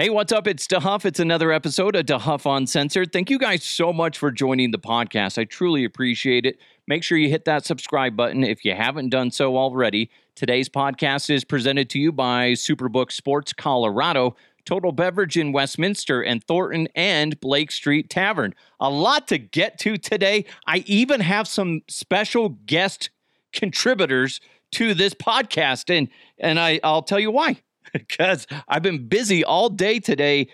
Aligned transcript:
Hey, 0.00 0.10
what's 0.10 0.30
up? 0.30 0.46
It's 0.46 0.68
DeHuff. 0.68 1.04
It's 1.04 1.18
another 1.18 1.50
episode 1.50 1.96
of 1.96 2.06
DeHuff 2.06 2.46
Uncensored. 2.56 3.12
Thank 3.12 3.30
you 3.30 3.36
guys 3.36 3.64
so 3.64 3.92
much 3.92 4.16
for 4.16 4.30
joining 4.30 4.70
the 4.70 4.78
podcast. 4.78 5.38
I 5.38 5.44
truly 5.44 5.84
appreciate 5.84 6.46
it. 6.46 6.60
Make 6.86 7.02
sure 7.02 7.18
you 7.18 7.28
hit 7.28 7.46
that 7.46 7.64
subscribe 7.64 8.14
button 8.14 8.44
if 8.44 8.64
you 8.64 8.76
haven't 8.76 9.08
done 9.08 9.32
so 9.32 9.56
already. 9.56 10.08
Today's 10.36 10.68
podcast 10.68 11.30
is 11.30 11.42
presented 11.42 11.90
to 11.90 11.98
you 11.98 12.12
by 12.12 12.52
Superbook 12.52 13.10
Sports 13.10 13.52
Colorado, 13.52 14.36
Total 14.64 14.92
Beverage 14.92 15.36
in 15.36 15.50
Westminster, 15.50 16.22
and 16.22 16.44
Thornton 16.44 16.86
and 16.94 17.40
Blake 17.40 17.72
Street 17.72 18.08
Tavern. 18.08 18.54
A 18.78 18.88
lot 18.88 19.26
to 19.26 19.38
get 19.38 19.80
to 19.80 19.96
today. 19.96 20.44
I 20.68 20.84
even 20.86 21.22
have 21.22 21.48
some 21.48 21.82
special 21.88 22.50
guest 22.50 23.10
contributors 23.52 24.40
to 24.70 24.94
this 24.94 25.14
podcast, 25.14 25.90
and 25.92 26.06
and 26.38 26.60
I, 26.60 26.78
I'll 26.84 27.02
tell 27.02 27.18
you 27.18 27.32
why 27.32 27.62
because 27.92 28.46
I've 28.68 28.82
been 28.82 29.08
busy 29.08 29.44
all 29.44 29.68
day 29.68 30.00
today 30.00 30.48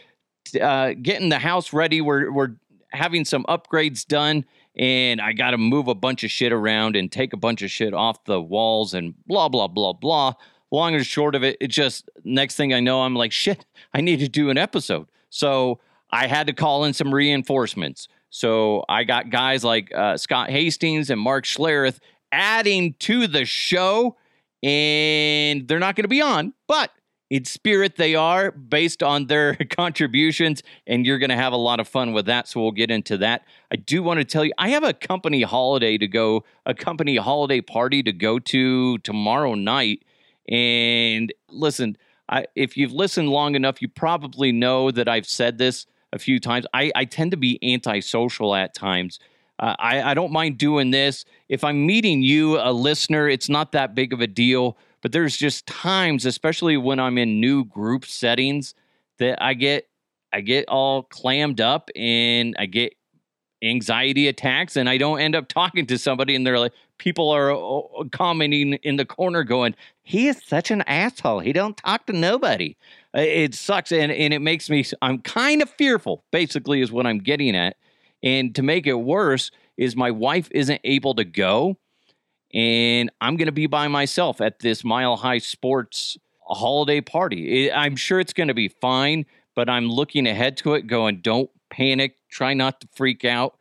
uh, 0.60 0.94
getting 1.00 1.28
the 1.28 1.38
house 1.38 1.72
ready. 1.72 2.00
We're 2.00 2.30
we're 2.30 2.56
having 2.90 3.24
some 3.24 3.44
upgrades 3.44 4.06
done, 4.06 4.44
and 4.76 5.20
I 5.20 5.32
got 5.32 5.50
to 5.50 5.58
move 5.58 5.88
a 5.88 5.94
bunch 5.94 6.24
of 6.24 6.30
shit 6.30 6.52
around 6.52 6.96
and 6.96 7.10
take 7.10 7.32
a 7.32 7.36
bunch 7.36 7.62
of 7.62 7.70
shit 7.70 7.94
off 7.94 8.24
the 8.24 8.40
walls 8.40 8.94
and 8.94 9.14
blah 9.26 9.48
blah 9.48 9.68
blah 9.68 9.92
blah. 9.92 10.34
Long 10.70 10.94
and 10.94 11.06
short 11.06 11.34
of 11.34 11.44
it, 11.44 11.56
it 11.60 11.68
just 11.68 12.08
next 12.24 12.56
thing 12.56 12.74
I 12.74 12.80
know, 12.80 13.02
I'm 13.02 13.14
like 13.14 13.32
shit. 13.32 13.64
I 13.92 14.00
need 14.00 14.20
to 14.20 14.28
do 14.28 14.50
an 14.50 14.58
episode, 14.58 15.08
so 15.30 15.80
I 16.10 16.26
had 16.26 16.46
to 16.48 16.52
call 16.52 16.84
in 16.84 16.92
some 16.92 17.14
reinforcements. 17.14 18.08
So 18.30 18.84
I 18.88 19.04
got 19.04 19.30
guys 19.30 19.62
like 19.62 19.94
uh, 19.94 20.16
Scott 20.16 20.50
Hastings 20.50 21.10
and 21.10 21.20
Mark 21.20 21.44
Schlereth 21.44 22.00
adding 22.32 22.94
to 23.00 23.28
the 23.28 23.44
show, 23.44 24.16
and 24.62 25.68
they're 25.68 25.78
not 25.78 25.94
going 25.94 26.04
to 26.04 26.08
be 26.08 26.20
on, 26.20 26.52
but 26.66 26.90
in 27.34 27.44
spirit 27.44 27.96
they 27.96 28.14
are 28.14 28.52
based 28.52 29.02
on 29.02 29.26
their 29.26 29.56
contributions 29.70 30.62
and 30.86 31.04
you're 31.04 31.18
going 31.18 31.30
to 31.30 31.36
have 31.36 31.52
a 31.52 31.56
lot 31.56 31.80
of 31.80 31.88
fun 31.88 32.12
with 32.12 32.26
that 32.26 32.46
so 32.46 32.60
we'll 32.60 32.70
get 32.70 32.92
into 32.92 33.18
that. 33.18 33.44
I 33.72 33.76
do 33.76 34.04
want 34.04 34.18
to 34.20 34.24
tell 34.24 34.44
you 34.44 34.52
i 34.56 34.68
have 34.68 34.84
a 34.84 34.92
company 34.92 35.42
holiday 35.42 35.98
to 35.98 36.06
go 36.06 36.44
a 36.64 36.74
company 36.74 37.16
holiday 37.16 37.60
party 37.60 38.04
to 38.04 38.12
go 38.12 38.38
to 38.38 38.98
tomorrow 38.98 39.54
night 39.54 40.04
and 40.48 41.34
listen 41.48 41.96
I, 42.28 42.46
if 42.54 42.76
you've 42.76 42.92
listened 42.92 43.28
long 43.30 43.56
enough 43.56 43.82
you 43.82 43.88
probably 43.88 44.52
know 44.52 44.92
that 44.92 45.08
i've 45.08 45.26
said 45.26 45.58
this 45.58 45.86
a 46.12 46.18
few 46.20 46.38
times. 46.38 46.64
I, 46.72 46.92
I 46.94 47.04
tend 47.04 47.32
to 47.32 47.36
be 47.36 47.58
antisocial 47.74 48.54
at 48.54 48.72
times. 48.72 49.18
Uh, 49.58 49.74
I, 49.80 50.02
I 50.02 50.14
don't 50.14 50.30
mind 50.30 50.58
doing 50.58 50.92
this. 50.92 51.24
If 51.48 51.64
i'm 51.64 51.84
meeting 51.84 52.22
you 52.22 52.58
a 52.60 52.72
listener 52.72 53.28
it's 53.28 53.48
not 53.48 53.72
that 53.72 53.94
big 53.96 54.12
of 54.12 54.20
a 54.20 54.28
deal 54.28 54.76
but 55.04 55.12
there's 55.12 55.36
just 55.36 55.66
times, 55.66 56.24
especially 56.24 56.78
when 56.78 56.98
I'm 56.98 57.18
in 57.18 57.38
new 57.38 57.66
group 57.66 58.06
settings, 58.06 58.74
that 59.18 59.40
I 59.44 59.52
get 59.52 59.86
I 60.32 60.40
get 60.40 60.66
all 60.66 61.02
clammed 61.02 61.60
up 61.60 61.90
and 61.94 62.56
I 62.58 62.64
get 62.64 62.94
anxiety 63.62 64.28
attacks 64.28 64.76
and 64.76 64.88
I 64.88 64.96
don't 64.96 65.20
end 65.20 65.36
up 65.36 65.48
talking 65.48 65.84
to 65.88 65.98
somebody 65.98 66.34
and 66.34 66.46
they're 66.46 66.58
like 66.58 66.72
people 66.96 67.28
are 67.28 67.52
uh, 67.52 68.04
commenting 68.12 68.74
in 68.82 68.96
the 68.96 69.04
corner 69.04 69.44
going 69.44 69.74
he 70.04 70.26
is 70.28 70.42
such 70.42 70.70
an 70.70 70.80
asshole. 70.86 71.40
He 71.40 71.52
don't 71.52 71.76
talk 71.76 72.06
to 72.06 72.14
nobody. 72.14 72.74
It 73.12 73.54
sucks 73.54 73.92
and, 73.92 74.10
and 74.10 74.32
it 74.32 74.40
makes 74.40 74.70
me 74.70 74.86
I'm 75.02 75.18
kind 75.18 75.60
of 75.60 75.68
fearful 75.68 76.24
basically 76.32 76.80
is 76.80 76.90
what 76.90 77.06
I'm 77.06 77.18
getting 77.18 77.54
at 77.54 77.76
and 78.22 78.54
to 78.54 78.62
make 78.62 78.86
it 78.86 78.94
worse 78.94 79.50
is 79.76 79.96
my 79.96 80.10
wife 80.10 80.48
isn't 80.50 80.80
able 80.82 81.14
to 81.16 81.24
go 81.24 81.76
and 82.54 83.10
I'm 83.20 83.36
going 83.36 83.46
to 83.46 83.52
be 83.52 83.66
by 83.66 83.88
myself 83.88 84.40
at 84.40 84.60
this 84.60 84.84
Mile 84.84 85.16
High 85.16 85.38
Sports 85.38 86.16
holiday 86.46 87.00
party. 87.00 87.72
I'm 87.72 87.96
sure 87.96 88.20
it's 88.20 88.32
going 88.32 88.48
to 88.48 88.54
be 88.54 88.68
fine, 88.68 89.26
but 89.56 89.68
I'm 89.68 89.88
looking 89.88 90.26
ahead 90.26 90.56
to 90.58 90.74
it 90.74 90.86
going, 90.86 91.20
don't 91.20 91.50
panic, 91.68 92.16
try 92.30 92.54
not 92.54 92.80
to 92.80 92.88
freak 92.94 93.24
out. 93.24 93.56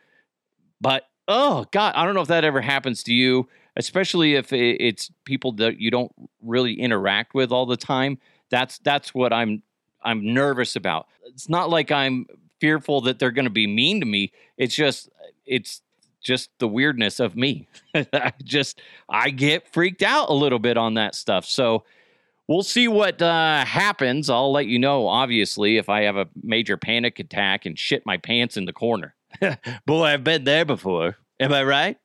But 0.80 1.08
oh, 1.27 1.66
God, 1.72 1.94
I 1.95 2.05
don't 2.05 2.13
know 2.13 2.22
if 2.22 2.27
that 2.27 2.44
ever 2.44 2.61
happens 2.61 3.02
to 3.03 3.13
you, 3.13 3.50
especially 3.75 4.35
if 4.35 4.53
it's 4.53 5.09
people 5.25 5.53
that 5.53 5.79
you 5.79 5.90
don't 5.90 6.12
really 6.41 6.73
interact 6.79 7.34
with 7.34 7.51
all 7.51 7.66
the 7.66 7.78
time. 7.78 8.19
That's 8.51 8.78
that's 8.79 9.16
what 9.16 9.34
I'm 9.34 9.63
I'm 10.03 10.34
nervous 10.34 10.75
about. 10.75 11.07
It's 11.25 11.50
not 11.50 11.69
like 11.69 11.91
I'm 11.91 12.28
fearful 12.59 13.01
that 13.01 13.17
they're 13.17 13.31
going 13.31 13.46
to 13.46 13.51
be 13.51 13.66
mean 13.66 14.01
to 14.01 14.06
me. 14.06 14.31
It's 14.57 14.75
just 14.75 15.09
it's 15.46 15.81
just 16.23 16.50
the 16.59 16.67
weirdness 16.67 17.19
of 17.19 17.35
me. 17.35 17.67
I 17.95 18.34
just 18.44 18.81
I 19.09 19.29
get 19.29 19.72
freaked 19.72 20.01
out 20.01 20.29
a 20.29 20.34
little 20.34 20.59
bit 20.59 20.78
on 20.78 20.95
that 20.95 21.13
stuff. 21.13 21.45
So 21.45 21.84
we'll 22.47 22.63
see 22.63 22.88
what 22.88 23.22
uh, 23.22 23.66
happens. 23.66 24.29
I'll 24.29 24.51
let 24.51 24.66
you 24.66 24.79
know, 24.79 25.07
obviously, 25.07 25.78
if 25.78 25.89
I 25.89 26.01
have 26.03 26.17
a 26.17 26.28
major 26.41 26.78
panic 26.78 27.19
attack 27.19 27.66
and 27.66 27.78
shit 27.78 28.06
my 28.06 28.17
pants 28.17 28.57
in 28.57 28.66
the 28.66 28.73
corner. 28.73 29.16
Boy, 29.85 30.03
I've 30.06 30.23
been 30.23 30.44
there 30.44 30.66
before. 30.66 31.17
Am 31.39 31.51
I 31.53 31.63
right? 31.63 31.97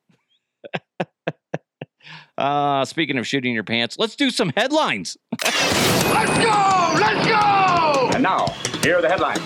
uh, 2.39 2.85
speaking 2.85 3.19
of 3.19 3.27
shooting 3.27 3.55
your 3.55 3.65
pants, 3.65 3.99
let's 3.99 4.17
do 4.17 4.31
some 4.31 4.53
headlines. 4.57 5.17
let's 5.45 6.39
go! 6.39 6.95
Let's 6.99 7.27
go! 7.27 8.11
And 8.15 8.23
now, 8.23 8.47
here 8.83 8.97
are 8.97 9.03
the 9.03 9.09
headlines. 9.09 9.39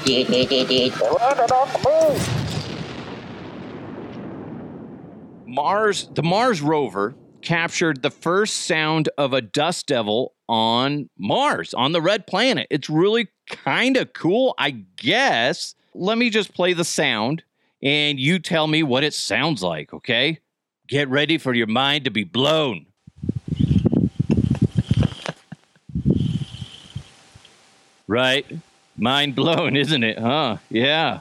Mars, 5.53 6.09
the 6.15 6.23
Mars 6.23 6.63
rover 6.63 7.15
captured 7.43 8.01
the 8.01 8.11
first 8.11 8.57
sound 8.57 9.11
of 9.19 9.35
a 9.35 9.43
dust 9.43 9.87
devil 9.87 10.33
on 10.49 11.11
Mars, 11.19 11.75
on 11.75 11.93
the 11.93 12.01
red 12.01 12.27
planet. 12.27 12.67
It's 12.71 12.89
really 12.89 13.29
kind 13.49 13.99
of 13.99 14.15
cool, 14.15 14.55
I 14.57 14.71
guess. 14.71 15.75
Let 15.95 16.17
me 16.17 16.31
just 16.31 16.55
play 16.55 16.73
the 16.73 16.87
sound 16.87 17.43
and 17.83 18.19
you 18.19 18.39
tell 18.39 18.67
me 18.67 18.83
what 18.83 19.05
it 19.05 19.13
sounds 19.13 19.63
like, 19.63 19.93
okay? 19.93 20.39
Get 20.89 21.11
ready 21.11 21.37
for 21.37 21.53
your 21.53 21.67
mind 21.67 22.07
to 22.07 22.11
be 22.11 22.25
blown. 22.25 22.87
right? 28.07 28.47
Mind 28.97 29.35
blown, 29.35 29.77
isn't 29.77 30.03
it? 30.03 30.19
Huh? 30.19 30.57
Yeah. 30.71 31.21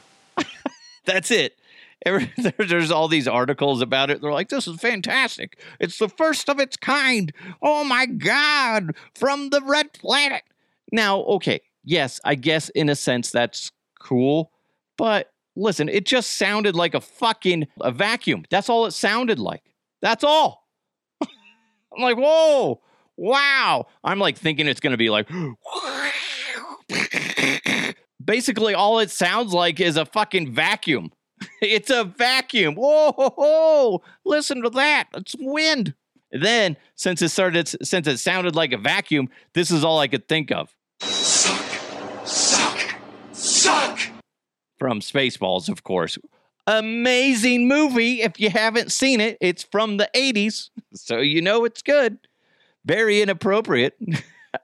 That's 1.05 1.31
it. 1.31 1.57
there's 2.57 2.91
all 2.91 3.07
these 3.07 3.27
articles 3.27 3.81
about 3.81 4.09
it. 4.09 4.21
They're 4.21 4.31
like, 4.31 4.49
this 4.49 4.67
is 4.67 4.79
fantastic. 4.79 5.59
It's 5.79 5.97
the 5.97 6.09
first 6.09 6.49
of 6.49 6.59
its 6.59 6.77
kind. 6.77 7.31
Oh 7.61 7.83
my 7.83 8.05
God, 8.05 8.95
from 9.15 9.49
the 9.49 9.61
red 9.61 9.93
planet. 9.93 10.43
Now, 10.91 11.19
okay, 11.21 11.61
yes, 11.83 12.19
I 12.25 12.35
guess 12.35 12.69
in 12.69 12.89
a 12.89 12.95
sense 12.95 13.31
that's 13.31 13.71
cool, 13.99 14.51
but 14.97 15.31
listen, 15.55 15.89
it 15.89 16.05
just 16.05 16.37
sounded 16.37 16.75
like 16.75 16.93
a 16.95 17.01
fucking 17.01 17.67
a 17.79 17.91
vacuum. 17.91 18.45
That's 18.49 18.69
all 18.69 18.85
it 18.85 18.91
sounded 18.91 19.39
like. 19.39 19.63
That's 20.01 20.23
all. 20.23 20.67
I'm 21.21 22.01
like, 22.01 22.17
whoa, 22.17 22.81
wow. 23.15 23.87
I'm 24.03 24.19
like 24.19 24.37
thinking 24.37 24.67
it's 24.67 24.79
going 24.79 24.91
to 24.91 24.97
be 24.97 25.09
like, 25.09 25.29
basically, 28.23 28.73
all 28.73 28.99
it 28.99 29.11
sounds 29.11 29.53
like 29.53 29.79
is 29.79 29.97
a 29.97 30.05
fucking 30.05 30.53
vacuum. 30.53 31.11
it's 31.61 31.89
a 31.89 32.03
vacuum. 32.03 32.75
Whoa, 32.75 33.11
ho, 33.11 33.33
ho. 33.37 34.01
listen 34.25 34.61
to 34.63 34.69
that. 34.71 35.05
It's 35.15 35.35
wind. 35.39 35.93
then, 36.31 36.77
since 36.95 37.21
it 37.21 37.29
started, 37.29 37.67
since 37.85 38.07
it 38.07 38.17
sounded 38.17 38.55
like 38.55 38.71
a 38.71 38.77
vacuum, 38.77 39.29
this 39.53 39.71
is 39.71 39.83
all 39.83 39.99
I 39.99 40.07
could 40.07 40.27
think 40.27 40.51
of. 40.51 40.73
Suck, 41.01 42.25
suck, 42.25 42.79
suck. 43.33 43.99
From 44.77 44.99
Spaceballs, 44.99 45.69
of 45.69 45.83
course. 45.83 46.17
Amazing 46.67 47.67
movie. 47.67 48.21
If 48.21 48.39
you 48.39 48.49
haven't 48.49 48.91
seen 48.91 49.19
it, 49.19 49.37
it's 49.41 49.63
from 49.63 49.97
the 49.97 50.09
80s, 50.15 50.69
so 50.93 51.17
you 51.17 51.41
know 51.41 51.65
it's 51.65 51.81
good. 51.81 52.17
Very 52.85 53.21
inappropriate. 53.21 53.95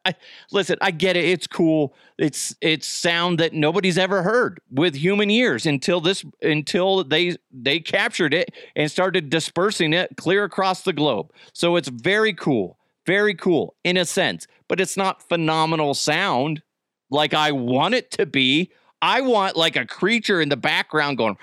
I, 0.06 0.16
listen, 0.52 0.78
I 0.82 0.92
get 0.92 1.16
it. 1.16 1.26
It's 1.26 1.48
cool. 1.48 1.96
It's 2.18 2.56
it's 2.62 2.88
sound 2.88 3.40
that 3.40 3.54
nobody's 3.54 3.98
ever 3.98 4.24
heard 4.24 4.60
with 4.70 4.96
human 4.96 5.30
ears 5.30 5.66
until 5.66 6.02
this 6.02 6.26
until 6.42 7.04
they 7.04 7.38
they 7.52 7.80
captured 7.80 8.34
it 8.34 8.54
and 8.76 8.92
started 8.92 9.30
dispersing 9.30 9.94
it 9.94 10.18
clear 10.18 10.44
across 10.44 10.82
the 10.82 10.94
globe. 10.94 11.32
So 11.54 11.76
it's 11.76 11.90
very 11.90 12.34
cool. 12.34 12.78
Very 13.06 13.34
cool 13.34 13.76
in 13.86 13.96
a 13.96 14.04
sense, 14.06 14.48
but 14.68 14.82
it's 14.82 14.98
not 14.98 15.28
phenomenal 15.30 15.94
sound 15.94 16.62
like 17.10 17.34
I 17.34 17.54
want 17.54 17.94
it 17.94 18.12
to 18.12 18.26
be. 18.26 18.72
I 19.02 19.22
want 19.22 19.56
like 19.56 19.78
a 19.78 19.86
creature 19.86 20.42
in 20.42 20.50
the 20.50 20.58
background 20.58 21.18
going 21.18 21.38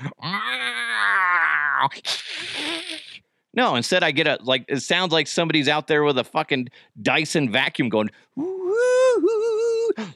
no, 3.55 3.77
instead 3.77 4.03
I 4.03 4.11
get 4.11 4.27
a 4.27 4.39
like 4.43 4.65
it 4.69 4.81
sounds 4.81 5.13
like 5.13 5.27
somebody's 5.27 5.69
out 5.69 5.87
there 5.87 6.05
with 6.05 6.19
a 6.19 6.25
fucking 6.25 6.69
Dyson 7.01 7.51
vacuum 7.51 7.89
going 7.89 8.11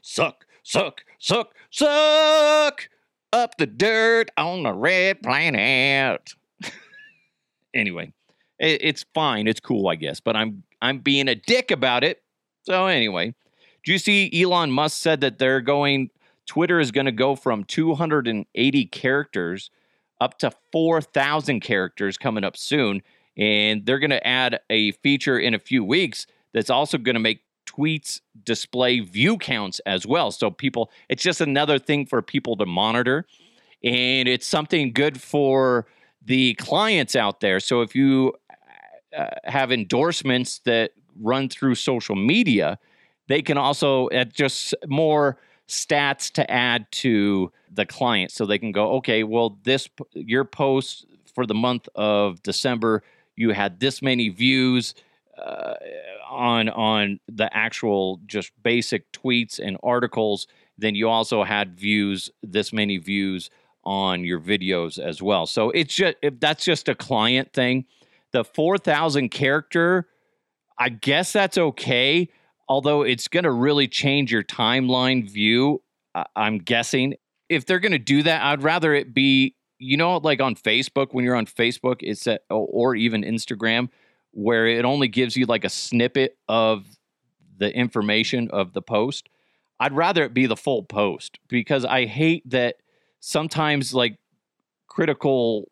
suck, 0.02 0.44
suck, 0.62 1.02
suck, 1.18 1.54
suck 1.70 2.88
up 3.32 3.56
the 3.58 3.66
dirt 3.66 4.30
on 4.36 4.62
the 4.64 4.72
red 4.72 5.22
planet. 5.22 6.32
anyway, 7.74 8.12
it, 8.58 8.82
it's 8.82 9.04
fine. 9.14 9.46
It's 9.46 9.60
cool, 9.60 9.88
I 9.88 9.94
guess, 9.94 10.20
but 10.20 10.36
I'm 10.36 10.62
I'm 10.82 10.98
being 10.98 11.28
a 11.28 11.34
dick 11.34 11.70
about 11.70 12.04
it. 12.04 12.22
So 12.62 12.86
anyway, 12.86 13.34
do 13.84 13.92
you 13.92 13.98
see 13.98 14.42
Elon 14.42 14.70
Musk 14.70 15.00
said 15.00 15.20
that 15.20 15.38
they're 15.38 15.60
going 15.60 16.10
Twitter 16.46 16.80
is 16.80 16.90
going 16.90 17.04
to 17.04 17.12
go 17.12 17.36
from 17.36 17.62
280 17.64 18.86
characters 18.86 19.70
up 20.20 20.38
to 20.38 20.50
4,000 20.72 21.60
characters 21.60 22.16
coming 22.16 22.42
up 22.42 22.56
soon. 22.56 23.02
And 23.38 23.86
they're 23.86 24.00
going 24.00 24.10
to 24.10 24.26
add 24.26 24.60
a 24.68 24.92
feature 24.92 25.38
in 25.38 25.54
a 25.54 25.58
few 25.58 25.84
weeks 25.84 26.26
that's 26.52 26.70
also 26.70 26.98
going 26.98 27.14
to 27.14 27.20
make 27.20 27.42
tweets 27.66 28.20
display 28.44 29.00
view 29.00 29.36
counts 29.38 29.80
as 29.86 30.06
well. 30.06 30.30
So 30.30 30.50
people, 30.50 30.90
it's 31.08 31.22
just 31.22 31.40
another 31.40 31.78
thing 31.78 32.06
for 32.06 32.20
people 32.20 32.56
to 32.56 32.66
monitor. 32.66 33.26
And 33.84 34.28
it's 34.28 34.46
something 34.46 34.92
good 34.92 35.20
for 35.20 35.86
the 36.24 36.54
clients 36.54 37.14
out 37.14 37.40
there. 37.40 37.60
So 37.60 37.82
if 37.82 37.94
you 37.94 38.34
uh, 39.16 39.26
have 39.44 39.70
endorsements 39.70 40.58
that 40.60 40.92
run 41.20 41.48
through 41.48 41.76
social 41.76 42.16
media, 42.16 42.78
they 43.28 43.42
can 43.42 43.56
also 43.56 44.08
add 44.10 44.34
just 44.34 44.74
more 44.88 45.38
stats 45.68 46.32
to 46.32 46.50
add 46.50 46.90
to 46.90 47.52
the 47.70 47.84
client 47.84 48.30
so 48.32 48.46
they 48.46 48.58
can 48.58 48.72
go 48.72 48.92
okay 48.92 49.22
well 49.22 49.58
this 49.64 49.86
your 50.14 50.42
post 50.42 51.04
for 51.34 51.44
the 51.44 51.54
month 51.54 51.86
of 51.94 52.42
december 52.42 53.02
you 53.38 53.50
had 53.50 53.80
this 53.80 54.02
many 54.02 54.28
views 54.28 54.94
uh, 55.36 55.74
on 56.28 56.68
on 56.68 57.20
the 57.28 57.54
actual 57.56 58.20
just 58.26 58.50
basic 58.62 59.10
tweets 59.12 59.58
and 59.58 59.76
articles 59.82 60.46
then 60.78 60.94
you 60.94 61.08
also 61.08 61.42
had 61.42 61.78
views 61.78 62.30
this 62.42 62.72
many 62.72 62.96
views 62.98 63.50
on 63.84 64.24
your 64.24 64.38
videos 64.38 64.98
as 64.98 65.20
well. 65.20 65.46
So 65.46 65.70
it's 65.70 65.94
just 65.94 66.16
if 66.22 66.38
that's 66.40 66.64
just 66.64 66.88
a 66.88 66.94
client 66.94 67.52
thing. 67.52 67.84
The 68.32 68.44
4000 68.44 69.30
character 69.30 70.06
i 70.78 70.90
guess 70.90 71.32
that's 71.32 71.56
okay 71.56 72.28
although 72.68 73.00
it's 73.00 73.26
going 73.26 73.44
to 73.44 73.50
really 73.50 73.88
change 73.88 74.30
your 74.30 74.44
timeline 74.44 75.28
view 75.28 75.82
i'm 76.36 76.58
guessing. 76.58 77.14
If 77.48 77.64
they're 77.64 77.78
going 77.78 77.92
to 77.92 77.98
do 77.98 78.22
that 78.24 78.42
i'd 78.42 78.62
rather 78.62 78.92
it 78.94 79.14
be 79.14 79.54
you 79.78 79.96
know 79.96 80.16
like 80.18 80.40
on 80.40 80.54
facebook 80.54 81.08
when 81.12 81.24
you're 81.24 81.36
on 81.36 81.46
facebook 81.46 81.96
it's 82.00 82.26
a, 82.26 82.38
or 82.50 82.94
even 82.94 83.22
instagram 83.22 83.88
where 84.32 84.66
it 84.66 84.84
only 84.84 85.08
gives 85.08 85.36
you 85.36 85.46
like 85.46 85.64
a 85.64 85.68
snippet 85.68 86.36
of 86.48 86.84
the 87.58 87.74
information 87.74 88.48
of 88.50 88.72
the 88.72 88.82
post 88.82 89.28
i'd 89.80 89.92
rather 89.92 90.24
it 90.24 90.34
be 90.34 90.46
the 90.46 90.56
full 90.56 90.82
post 90.82 91.38
because 91.48 91.84
i 91.84 92.04
hate 92.04 92.48
that 92.48 92.76
sometimes 93.20 93.94
like 93.94 94.18
critical 94.86 95.70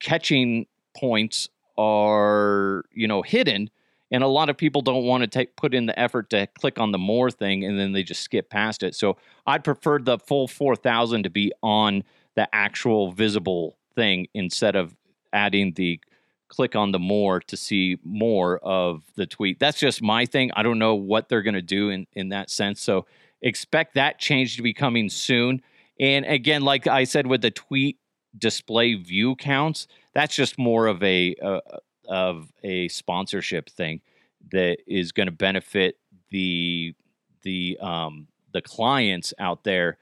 catching 0.00 0.66
points 0.96 1.48
are 1.76 2.84
you 2.92 3.08
know 3.08 3.22
hidden 3.22 3.70
and 4.10 4.22
a 4.22 4.28
lot 4.28 4.48
of 4.48 4.56
people 4.56 4.80
don't 4.80 5.04
want 5.04 5.22
to 5.22 5.26
take 5.26 5.56
put 5.56 5.74
in 5.74 5.86
the 5.86 5.98
effort 5.98 6.30
to 6.30 6.46
click 6.58 6.78
on 6.78 6.92
the 6.92 6.98
more 6.98 7.32
thing 7.32 7.64
and 7.64 7.78
then 7.80 7.90
they 7.90 8.04
just 8.04 8.22
skip 8.22 8.48
past 8.48 8.82
it. 8.82 8.94
So 8.94 9.16
i'd 9.46 9.64
prefer 9.64 9.98
the 9.98 10.18
full 10.18 10.46
4000 10.46 11.24
to 11.24 11.30
be 11.30 11.52
on 11.62 12.04
the 12.36 12.52
actual 12.54 13.12
visible 13.12 13.76
thing 13.94 14.26
instead 14.34 14.76
of 14.76 14.94
adding 15.32 15.72
the 15.74 16.00
click 16.48 16.76
on 16.76 16.92
the 16.92 16.98
more 16.98 17.40
to 17.40 17.56
see 17.56 17.98
more 18.04 18.58
of 18.58 19.02
the 19.16 19.26
tweet. 19.26 19.58
That's 19.58 19.78
just 19.78 20.02
my 20.02 20.26
thing. 20.26 20.50
I 20.54 20.62
don't 20.62 20.78
know 20.78 20.94
what 20.94 21.28
they're 21.28 21.42
going 21.42 21.54
to 21.54 21.62
do 21.62 21.90
in 21.90 22.06
in 22.12 22.30
that 22.30 22.50
sense. 22.50 22.80
So 22.80 23.06
expect 23.42 23.94
that 23.94 24.18
change 24.18 24.56
to 24.56 24.62
be 24.62 24.72
coming 24.72 25.08
soon. 25.08 25.62
And 26.00 26.24
again 26.26 26.62
like 26.62 26.88
i 26.88 27.04
said 27.04 27.26
with 27.26 27.40
the 27.40 27.52
tweet 27.52 27.98
display 28.36 28.94
view 28.94 29.36
counts 29.36 29.86
that's 30.14 30.34
just 30.34 30.58
more 30.58 30.86
of 30.86 31.02
a, 31.02 31.34
uh, 31.42 31.60
of 32.08 32.52
a 32.62 32.88
sponsorship 32.88 33.68
thing 33.68 34.00
that 34.52 34.78
is 34.86 35.12
going 35.12 35.26
to 35.26 35.32
benefit 35.32 35.98
the 36.30 36.94
the 37.42 37.76
um, 37.80 38.26
the 38.52 38.62
clients 38.62 39.34
out 39.38 39.64
there 39.64 39.98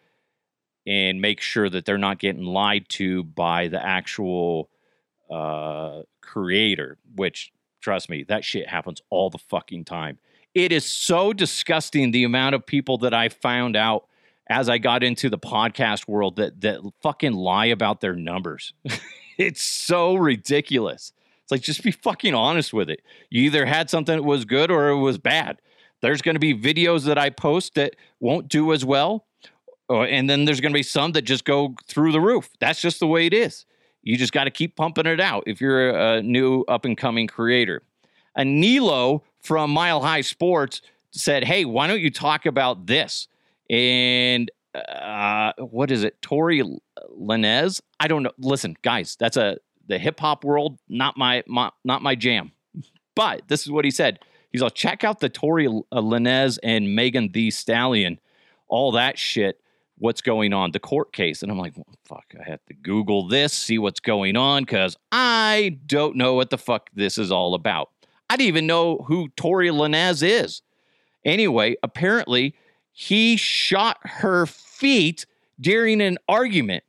and 0.86 1.20
make 1.20 1.40
sure 1.40 1.68
that 1.68 1.84
they're 1.84 1.98
not 1.98 2.18
getting 2.18 2.44
lied 2.44 2.88
to 2.90 3.22
by 3.22 3.68
the 3.68 3.84
actual 3.84 4.68
uh, 5.30 6.02
creator. 6.20 6.98
Which 7.14 7.52
trust 7.80 8.08
me, 8.10 8.24
that 8.24 8.44
shit 8.44 8.68
happens 8.68 9.00
all 9.10 9.30
the 9.30 9.38
fucking 9.38 9.84
time. 9.84 10.18
It 10.54 10.72
is 10.72 10.84
so 10.84 11.32
disgusting 11.32 12.10
the 12.10 12.24
amount 12.24 12.54
of 12.54 12.66
people 12.66 12.98
that 12.98 13.14
I 13.14 13.28
found 13.28 13.76
out 13.76 14.06
as 14.48 14.68
I 14.68 14.78
got 14.78 15.02
into 15.02 15.30
the 15.30 15.38
podcast 15.38 16.08
world 16.08 16.36
that 16.36 16.60
that 16.60 16.80
fucking 17.02 17.32
lie 17.32 17.66
about 17.66 18.00
their 18.00 18.14
numbers. 18.14 18.74
it's 19.38 19.62
so 19.62 20.14
ridiculous. 20.14 21.12
It's 21.42 21.50
like 21.50 21.62
just 21.62 21.82
be 21.82 21.90
fucking 21.90 22.34
honest 22.34 22.72
with 22.72 22.90
it. 22.90 23.02
You 23.30 23.42
either 23.42 23.66
had 23.66 23.88
something 23.88 24.16
that 24.16 24.22
was 24.22 24.44
good 24.44 24.70
or 24.70 24.88
it 24.90 24.98
was 24.98 25.18
bad. 25.18 25.60
There's 26.00 26.22
going 26.22 26.34
to 26.34 26.40
be 26.40 26.54
videos 26.54 27.04
that 27.04 27.18
I 27.18 27.30
post 27.30 27.74
that 27.76 27.94
won't 28.20 28.48
do 28.48 28.72
as 28.72 28.84
well, 28.84 29.24
uh, 29.90 30.02
and 30.02 30.28
then 30.28 30.44
there's 30.44 30.60
going 30.60 30.72
to 30.72 30.78
be 30.78 30.82
some 30.82 31.12
that 31.12 31.22
just 31.22 31.44
go 31.44 31.74
through 31.86 32.12
the 32.12 32.20
roof. 32.20 32.50
That's 32.60 32.80
just 32.80 33.00
the 33.00 33.06
way 33.06 33.26
it 33.26 33.34
is. 33.34 33.66
You 34.02 34.16
just 34.16 34.32
got 34.32 34.44
to 34.44 34.50
keep 34.50 34.76
pumping 34.76 35.06
it 35.06 35.20
out 35.20 35.44
if 35.46 35.60
you're 35.60 35.90
a 35.90 36.22
new 36.22 36.62
up 36.62 36.84
and 36.84 36.96
coming 36.96 37.26
creator. 37.26 37.82
And 38.34 38.60
Nilo 38.60 39.22
from 39.40 39.70
Mile 39.70 40.00
High 40.00 40.22
Sports 40.22 40.82
said, 41.10 41.44
"Hey, 41.44 41.64
why 41.64 41.86
don't 41.86 42.00
you 42.00 42.10
talk 42.10 42.46
about 42.46 42.86
this?" 42.86 43.28
And 43.70 44.50
uh, 44.74 45.52
what 45.58 45.90
is 45.90 46.02
it? 46.02 46.20
Tory 46.22 46.62
Lanez? 47.18 47.80
I 48.00 48.08
don't 48.08 48.22
know. 48.22 48.32
Listen, 48.38 48.76
guys, 48.82 49.16
that's 49.18 49.36
a 49.36 49.58
the 49.88 49.98
hip 49.98 50.20
hop 50.20 50.44
world, 50.44 50.78
not 50.88 51.16
my, 51.16 51.42
my 51.46 51.70
not 51.84 52.02
my 52.02 52.14
jam. 52.14 52.52
But 53.14 53.42
this 53.48 53.62
is 53.62 53.70
what 53.70 53.84
he 53.84 53.90
said. 53.90 54.18
He's 54.50 54.62
like, 54.62 54.74
check 54.74 55.04
out 55.04 55.20
the 55.20 55.28
Tory 55.28 55.66
Lanez 55.66 56.58
and 56.62 56.94
Megan 56.94 57.32
Thee 57.32 57.50
Stallion, 57.50 58.18
all 58.68 58.92
that 58.92 59.18
shit. 59.18 59.60
What's 60.02 60.20
going 60.20 60.52
on? 60.52 60.72
The 60.72 60.80
court 60.80 61.12
case. 61.12 61.44
And 61.44 61.52
I'm 61.52 61.58
like, 61.58 61.76
well, 61.76 61.86
fuck, 62.04 62.24
I 62.36 62.42
have 62.50 62.58
to 62.66 62.74
Google 62.74 63.28
this, 63.28 63.52
see 63.52 63.78
what's 63.78 64.00
going 64.00 64.36
on, 64.36 64.64
because 64.64 64.96
I 65.12 65.78
don't 65.86 66.16
know 66.16 66.34
what 66.34 66.50
the 66.50 66.58
fuck 66.58 66.90
this 66.92 67.18
is 67.18 67.30
all 67.30 67.54
about. 67.54 67.90
I 68.28 68.36
didn't 68.36 68.48
even 68.48 68.66
know 68.66 69.04
who 69.06 69.28
Tory 69.36 69.68
Lanez 69.68 70.20
is. 70.28 70.60
Anyway, 71.24 71.76
apparently 71.84 72.56
he 72.90 73.36
shot 73.36 73.98
her 74.02 74.44
feet 74.46 75.24
during 75.60 76.00
an 76.00 76.18
argument. 76.28 76.82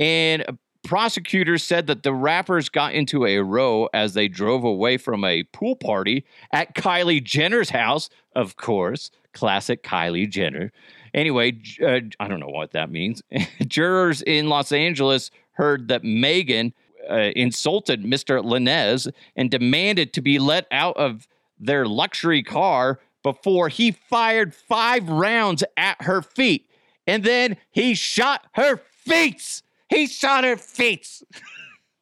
And 0.00 0.58
prosecutors 0.82 1.62
said 1.62 1.86
that 1.86 2.02
the 2.02 2.12
rappers 2.12 2.68
got 2.68 2.94
into 2.94 3.26
a 3.26 3.38
row 3.38 3.88
as 3.94 4.14
they 4.14 4.26
drove 4.26 4.64
away 4.64 4.96
from 4.96 5.24
a 5.24 5.44
pool 5.44 5.76
party 5.76 6.26
at 6.50 6.74
Kylie 6.74 7.22
Jenner's 7.22 7.70
house. 7.70 8.10
Of 8.34 8.56
course, 8.56 9.12
classic 9.32 9.84
Kylie 9.84 10.28
Jenner. 10.28 10.72
Anyway, 11.16 11.58
uh, 11.82 12.00
I 12.20 12.28
don't 12.28 12.40
know 12.40 12.48
what 12.48 12.72
that 12.72 12.90
means. 12.90 13.22
Jurors 13.66 14.22
in 14.22 14.48
Los 14.48 14.70
Angeles 14.70 15.30
heard 15.52 15.88
that 15.88 16.04
Megan 16.04 16.74
uh, 17.10 17.30
insulted 17.34 18.04
Mr. 18.04 18.44
Lanez 18.44 19.10
and 19.34 19.50
demanded 19.50 20.12
to 20.12 20.20
be 20.20 20.38
let 20.38 20.66
out 20.70 20.96
of 20.98 21.26
their 21.58 21.86
luxury 21.86 22.42
car 22.42 23.00
before 23.22 23.70
he 23.70 23.92
fired 23.92 24.54
five 24.54 25.08
rounds 25.08 25.64
at 25.78 26.00
her 26.02 26.20
feet. 26.20 26.68
And 27.06 27.24
then 27.24 27.56
he 27.70 27.94
shot 27.94 28.46
her 28.52 28.76
feet. 28.76 29.62
He 29.88 30.06
shot 30.06 30.44
her 30.44 30.56
feet. 30.56 31.22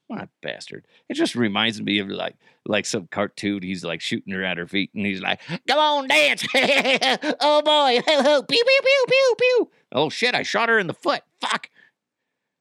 what 0.07 0.29
bastard. 0.43 0.87
It 1.09 1.15
just 1.15 1.35
reminds 1.35 1.81
me 1.81 1.99
of 1.99 2.09
like 2.09 2.37
like 2.67 2.87
some 2.87 3.07
cartoon. 3.07 3.63
He's 3.63 3.85
like 3.85 4.01
shooting 4.01 4.33
her 4.33 4.45
at 4.45 4.59
her 4.59 4.67
feet 4.67 4.91
and 4.95 5.05
he's 5.07 5.21
like, 5.21 5.41
Come 5.67 5.79
on, 5.79 6.09
dance. 6.09 6.45
oh 6.55 7.63
boy. 7.63 8.01
pew, 8.07 8.65
pew, 8.65 8.81
pew, 8.83 9.05
pew, 9.09 9.35
pew. 9.39 9.71
Oh 9.93 10.11
shit, 10.11 10.35
I 10.35 10.43
shot 10.43 10.69
her 10.69 10.79
in 10.79 10.87
the 10.87 10.95
foot. 10.95 11.23
Fuck. 11.41 11.71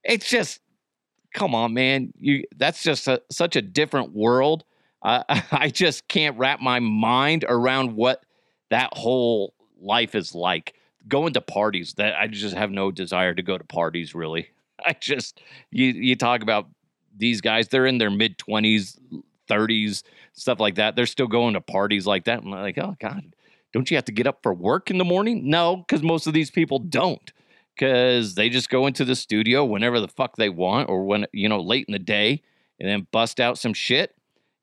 It's 0.02 0.28
just 0.28 0.60
come 1.34 1.54
on, 1.54 1.74
man. 1.74 2.12
You 2.18 2.44
that's 2.56 2.82
just 2.82 3.08
a, 3.08 3.22
such 3.30 3.56
a 3.56 3.62
different 3.62 4.14
world. 4.14 4.64
Uh, 5.02 5.22
I 5.52 5.68
just 5.68 6.08
can't 6.08 6.38
wrap 6.38 6.60
my 6.60 6.80
mind 6.80 7.44
around 7.46 7.94
what 7.94 8.24
that 8.70 8.90
whole 8.94 9.54
life 9.80 10.14
is 10.14 10.34
like 10.34 10.74
going 11.06 11.34
to 11.34 11.40
parties 11.42 11.94
that 11.94 12.14
I 12.14 12.28
just 12.28 12.56
have 12.56 12.70
no 12.70 12.90
desire 12.90 13.34
to 13.34 13.42
go 13.42 13.58
to 13.58 13.64
parties 13.64 14.14
really. 14.14 14.48
I 14.84 14.94
just 14.98 15.40
you 15.70 15.86
you 15.86 16.16
talk 16.16 16.42
about 16.42 16.68
these 17.16 17.40
guys, 17.40 17.68
they're 17.68 17.86
in 17.86 17.98
their 17.98 18.10
mid 18.10 18.38
20s, 18.38 18.98
30s, 19.48 20.02
stuff 20.32 20.60
like 20.60 20.76
that. 20.76 20.96
They're 20.96 21.06
still 21.06 21.26
going 21.26 21.54
to 21.54 21.60
parties 21.60 22.06
like 22.06 22.24
that. 22.24 22.42
And 22.42 22.54
I'm 22.54 22.60
like, 22.60 22.78
oh 22.78 22.96
God, 23.00 23.34
don't 23.72 23.90
you 23.90 23.96
have 23.96 24.04
to 24.06 24.12
get 24.12 24.26
up 24.26 24.40
for 24.42 24.54
work 24.54 24.90
in 24.90 24.98
the 24.98 25.04
morning? 25.04 25.48
No, 25.50 25.76
because 25.76 26.02
most 26.02 26.26
of 26.26 26.32
these 26.32 26.50
people 26.50 26.78
don't. 26.78 27.32
Because 27.74 28.36
they 28.36 28.48
just 28.48 28.70
go 28.70 28.86
into 28.86 29.04
the 29.04 29.16
studio 29.16 29.64
whenever 29.64 29.98
the 29.98 30.08
fuck 30.08 30.36
they 30.36 30.48
want 30.48 30.88
or 30.88 31.04
when, 31.04 31.26
you 31.32 31.48
know, 31.48 31.60
late 31.60 31.86
in 31.88 31.92
the 31.92 31.98
day 31.98 32.40
and 32.78 32.88
then 32.88 33.06
bust 33.10 33.40
out 33.40 33.58
some 33.58 33.74
shit 33.74 34.14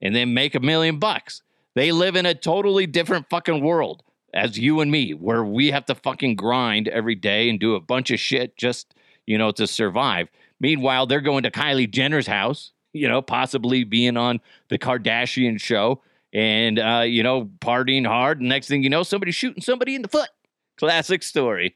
and 0.02 0.16
then 0.16 0.34
make 0.34 0.56
a 0.56 0.62
million 0.62 0.98
bucks. 0.98 1.42
They 1.76 1.92
live 1.92 2.16
in 2.16 2.26
a 2.26 2.34
totally 2.34 2.88
different 2.88 3.30
fucking 3.30 3.62
world 3.62 4.04
as 4.34 4.58
you 4.58 4.80
and 4.80 4.90
me, 4.90 5.14
where 5.14 5.44
we 5.44 5.72
have 5.72 5.86
to 5.86 5.96
fucking 5.96 6.36
grind 6.36 6.88
every 6.88 7.16
day 7.16 7.50
and 7.50 7.60
do 7.60 7.76
a 7.76 7.80
bunch 7.80 8.12
of 8.12 8.20
shit 8.20 8.56
just, 8.56 8.94
you 9.26 9.38
know, 9.38 9.52
to 9.52 9.68
survive. 9.68 10.30
Meanwhile, 10.62 11.08
they're 11.08 11.22
going 11.22 11.42
to 11.44 11.52
Kylie 11.52 11.90
Jenner's 11.90 12.28
house, 12.28 12.72
you 12.94 13.08
know, 13.08 13.24
possibly 13.24 13.84
being 13.84 14.16
on 14.16 14.40
the 14.70 14.78
Kardashian 14.78 15.60
show 15.60 16.04
and, 16.32 16.78
uh, 16.78 17.04
you 17.06 17.24
know, 17.24 17.46
partying 17.60 18.06
hard. 18.06 18.40
And 18.40 18.48
next 18.48 18.68
thing 18.68 18.84
you 18.84 18.90
know, 18.90 19.02
somebody's 19.02 19.34
shooting 19.34 19.64
somebody 19.64 19.96
in 19.96 20.04
the 20.04 20.08
foot. 20.08 20.30
Classic 20.78 21.24
story. 21.24 21.76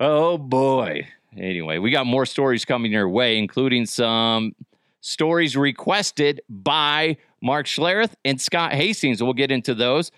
Oh 0.00 0.38
boy. 0.38 1.06
Anyway, 1.36 1.78
we 1.78 1.92
got 1.92 2.04
more 2.04 2.26
stories 2.26 2.64
coming 2.64 2.90
your 2.90 3.08
way, 3.08 3.38
including 3.38 3.86
some 3.86 4.56
stories 5.00 5.56
requested 5.56 6.40
by 6.48 7.16
Mark 7.40 7.66
Schlereth 7.66 8.14
and 8.24 8.40
Scott 8.40 8.72
Hastings. 8.72 9.22
We'll 9.22 9.34
get 9.34 9.52
into 9.52 9.72
those. 9.72 10.10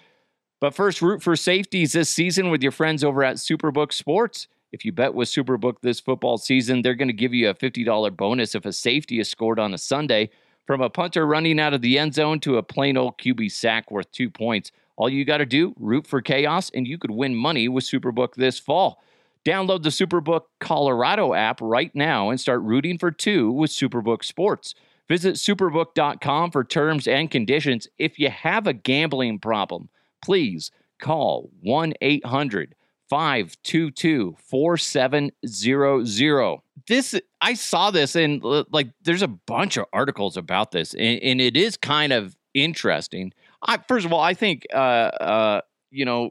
But 0.60 0.74
first, 0.74 1.02
root 1.02 1.22
for 1.22 1.36
safeties 1.36 1.92
this 1.92 2.08
season 2.08 2.48
with 2.48 2.62
your 2.62 2.72
friends 2.72 3.04
over 3.04 3.22
at 3.22 3.36
Superbook 3.36 3.92
Sports. 3.92 4.48
If 4.72 4.86
you 4.86 4.92
bet 4.92 5.14
with 5.14 5.28
Superbook 5.28 5.82
this 5.82 6.00
football 6.00 6.38
season, 6.38 6.80
they're 6.80 6.94
going 6.94 7.08
to 7.08 7.14
give 7.14 7.34
you 7.34 7.50
a 7.50 7.54
$50 7.54 8.16
bonus 8.16 8.54
if 8.54 8.64
a 8.64 8.72
safety 8.72 9.20
is 9.20 9.28
scored 9.28 9.58
on 9.58 9.74
a 9.74 9.78
Sunday. 9.78 10.30
From 10.66 10.80
a 10.80 10.88
punter 10.88 11.26
running 11.26 11.60
out 11.60 11.74
of 11.74 11.82
the 11.82 11.98
end 11.98 12.14
zone 12.14 12.40
to 12.40 12.56
a 12.56 12.62
plain 12.62 12.96
old 12.96 13.18
QB 13.18 13.52
sack 13.52 13.90
worth 13.90 14.10
two 14.12 14.30
points, 14.30 14.72
all 14.96 15.10
you 15.10 15.24
got 15.24 15.38
to 15.38 15.46
do, 15.46 15.74
root 15.78 16.06
for 16.06 16.22
chaos, 16.22 16.70
and 16.70 16.86
you 16.86 16.96
could 16.96 17.10
win 17.10 17.34
money 17.34 17.68
with 17.68 17.84
Superbook 17.84 18.34
this 18.34 18.58
fall. 18.58 19.02
Download 19.44 19.82
the 19.82 19.88
Superbook 19.88 20.42
Colorado 20.60 21.34
app 21.34 21.60
right 21.60 21.92
now 21.94 22.30
and 22.30 22.40
start 22.40 22.62
rooting 22.62 22.96
for 22.96 23.10
two 23.10 23.50
with 23.50 23.70
Superbook 23.70 24.24
Sports. 24.24 24.74
Visit 25.08 25.34
superbook.com 25.34 26.52
for 26.52 26.64
terms 26.64 27.08
and 27.08 27.30
conditions. 27.30 27.88
If 27.98 28.18
you 28.18 28.30
have 28.30 28.66
a 28.66 28.72
gambling 28.72 29.40
problem, 29.40 29.88
please 30.24 30.70
call 31.00 31.50
1 31.60 31.94
800 32.00 32.74
522 33.12 34.36
4700. 34.38 36.58
This, 36.88 37.20
I 37.42 37.52
saw 37.52 37.90
this 37.90 38.16
and 38.16 38.42
like 38.42 38.88
there's 39.02 39.20
a 39.20 39.28
bunch 39.28 39.76
of 39.76 39.84
articles 39.92 40.38
about 40.38 40.72
this, 40.72 40.94
and, 40.94 41.22
and 41.22 41.38
it 41.38 41.54
is 41.54 41.76
kind 41.76 42.14
of 42.14 42.34
interesting. 42.54 43.34
I, 43.60 43.80
first 43.86 44.06
of 44.06 44.14
all, 44.14 44.20
I 44.20 44.32
think, 44.32 44.66
uh, 44.72 44.76
uh, 44.76 45.60
you 45.90 46.06
know, 46.06 46.30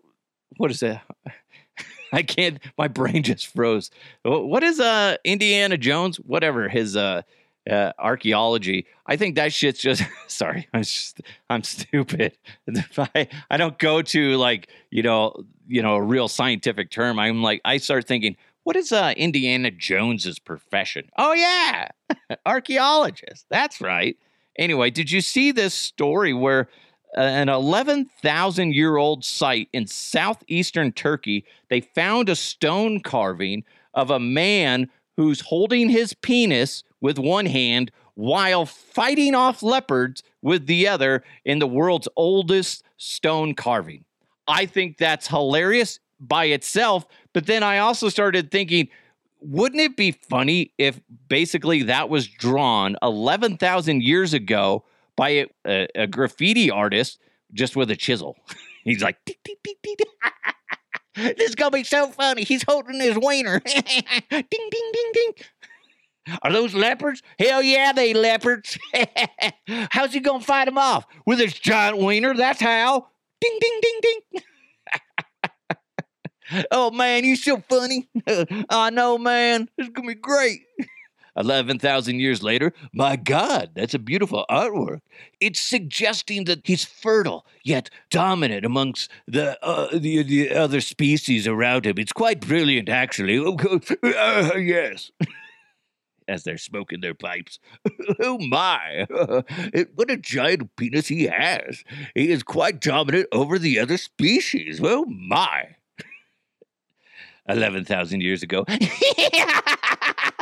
what 0.58 0.72
is 0.72 0.82
it? 0.82 0.98
I 2.14 2.24
can't. 2.24 2.58
My 2.80 2.88
brain 2.88 3.22
just 3.22 3.54
froze. 3.54 3.92
What 4.24 4.64
is 4.64 4.80
uh 4.80 5.18
Indiana 5.24 5.78
Jones? 5.78 6.18
Whatever 6.18 6.68
his 6.68 6.98
uh, 6.98 7.22
uh 7.70 7.92
archaeology. 8.00 8.86
I 9.06 9.18
think 9.18 9.36
that 9.36 9.54
shit's 9.54 9.82
just. 9.82 10.04
sorry, 10.28 10.68
I'm 10.74 10.84
just, 10.84 11.22
I'm 11.50 11.64
stupid. 11.64 12.38
I 12.98 13.28
I 13.50 13.58
don't 13.58 13.78
go 13.78 14.02
to 14.02 14.38
like 14.38 14.70
you 14.90 15.04
know 15.04 15.44
you 15.68 15.82
know 15.82 15.96
a 15.96 16.02
real 16.02 16.28
scientific 16.28 16.92
term. 16.92 17.20
I'm 17.20 17.42
like 17.42 17.62
I 17.66 17.78
start 17.78 18.08
thinking. 18.08 18.38
What 18.64 18.76
is 18.76 18.92
uh 18.92 19.16
Indiana 19.18 19.72
Jones's 19.72 20.38
profession? 20.38 21.10
Oh 21.18 21.34
yeah, 21.34 21.88
archaeologist. 22.46 23.48
That's 23.50 23.82
right. 23.82 24.18
Anyway, 24.56 24.92
did 24.92 25.10
you 25.10 25.20
see 25.22 25.52
this 25.52 25.74
story 25.74 26.32
where 26.34 26.70
an 27.16 27.50
11,000 27.50 28.74
year 28.74 28.98
old 28.98 29.26
site 29.26 29.70
in 29.74 29.88
southeastern 29.88 30.92
Turkey, 30.92 31.46
they 31.70 31.82
found 31.82 32.30
a 32.30 32.36
stone 32.36 33.02
carving 33.02 33.64
of 33.94 34.10
a 34.10 34.20
man 34.20 34.90
who's 35.18 35.42
holding 35.42 35.90
his 35.90 36.14
penis 36.14 36.84
with 37.02 37.20
one 37.20 37.46
hand 37.46 37.92
while 38.16 38.66
fighting 38.66 39.36
off 39.36 39.64
leopards 39.64 40.24
with 40.42 40.68
the 40.68 40.88
other 40.88 41.24
in 41.46 41.60
the 41.60 41.68
world's 41.68 42.08
oldest 42.16 42.84
stone 42.98 43.54
carving. 43.54 44.06
I 44.48 44.66
think 44.66 44.98
that's 44.98 45.28
hilarious 45.28 46.00
by 46.20 46.46
itself. 46.46 47.06
But 47.34 47.48
then 47.48 47.64
I 47.64 47.80
also 47.80 48.10
started 48.10 48.52
thinking, 48.52 48.90
wouldn't 49.40 49.82
it 49.82 49.98
be 49.98 50.12
funny 50.12 50.72
if 50.78 51.02
basically 51.28 51.84
that 51.84 52.10
was 52.10 52.28
drawn 52.28 52.96
11,000 53.02 54.04
years 54.04 54.34
ago 54.34 54.84
by 55.16 55.48
a, 55.66 55.88
a, 55.96 56.08
graffiti 56.08 56.72
artist 56.72 57.20
just 57.54 57.76
with 57.76 57.92
a 57.92 57.96
chisel. 57.96 58.38
He's 58.84 59.04
like, 59.04 59.18
this 61.16 61.50
is 61.50 61.56
gonna 61.56 61.72
be 61.72 61.84
so 61.84 62.08
funny. 62.08 62.44
He's 62.44 62.64
holding 62.64 63.00
his 63.00 63.18
wiener. 63.18 63.60
ding, 63.66 63.84
ding, 64.30 64.48
ding, 64.52 65.12
ding. 65.14 65.34
Are 66.44 66.52
those 66.52 66.74
leopards? 66.74 67.22
Hell 67.40 67.62
yeah, 67.62 67.94
they 67.94 68.14
leopards. 68.14 68.78
How's 69.92 70.14
he 70.14 70.20
gonna 70.20 70.44
fight 70.44 70.66
them 70.66 70.78
off? 70.78 71.06
With 71.26 71.40
his 71.40 71.54
giant 71.54 71.98
wiener? 71.98 72.34
That's 72.34 72.62
how. 72.62 73.08
Ding, 73.40 73.58
ding, 73.60 73.80
ding, 73.82 74.00
ding. 74.02 74.42
oh 76.72 76.92
man, 76.92 77.26
you 77.26 77.36
so 77.36 77.62
funny. 77.68 78.08
I 78.70 78.90
know, 78.92 79.18
man. 79.18 79.70
It's 79.78 79.90
gonna 79.90 80.08
be 80.08 80.16
great. 80.16 80.62
11,000 81.38 82.20
years 82.20 82.44
later, 82.44 82.74
my 82.94 83.16
God, 83.16 83.72
that's 83.74 83.94
a 83.94 84.00
beautiful 84.00 84.46
artwork. 84.50 85.00
It's 85.40 85.62
suggesting 85.62 86.44
that 86.44 86.60
he's 86.66 86.84
fertile, 86.84 87.46
yet 87.64 87.90
dominant 88.10 88.66
amongst 88.66 89.10
the, 89.28 89.58
uh, 89.64 89.98
the, 89.98 90.24
the 90.24 90.52
other 90.52 90.82
species 90.82 91.48
around 91.48 91.86
him. 91.86 91.98
It's 91.98 92.12
quite 92.12 92.42
brilliant, 92.42 92.90
actually. 92.90 93.38
Uh, 93.40 94.56
yes. 94.58 95.12
As 96.32 96.44
they're 96.44 96.58
smoking 96.58 97.02
their 97.02 97.14
pipes. 97.14 97.60
oh 98.22 98.38
my! 98.38 99.06
what 99.96 100.10
a 100.10 100.16
giant 100.16 100.74
penis 100.78 101.08
he 101.10 101.26
has! 101.26 101.84
He 102.16 102.32
is 102.32 102.42
quite 102.42 102.80
dominant 102.80 103.28
over 103.34 103.60
the 103.60 103.78
other 103.78 103.98
species. 103.98 104.80
Oh 104.82 105.04
my! 105.06 105.76
11,000 107.50 108.22
years 108.22 108.44
ago. 108.44 108.60
Look 108.70 108.80
at 108.80 108.90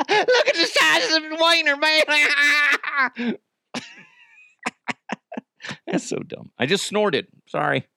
the 0.07 0.69
size 0.71 1.15
of 1.15 1.23
the 1.23 1.37
wiener, 1.41 1.75
man. 1.75 3.37
That's 5.87 6.07
so 6.07 6.17
dumb. 6.17 6.51
I 6.59 6.67
just 6.67 6.85
snorted. 6.85 7.25
Sorry. 7.47 7.87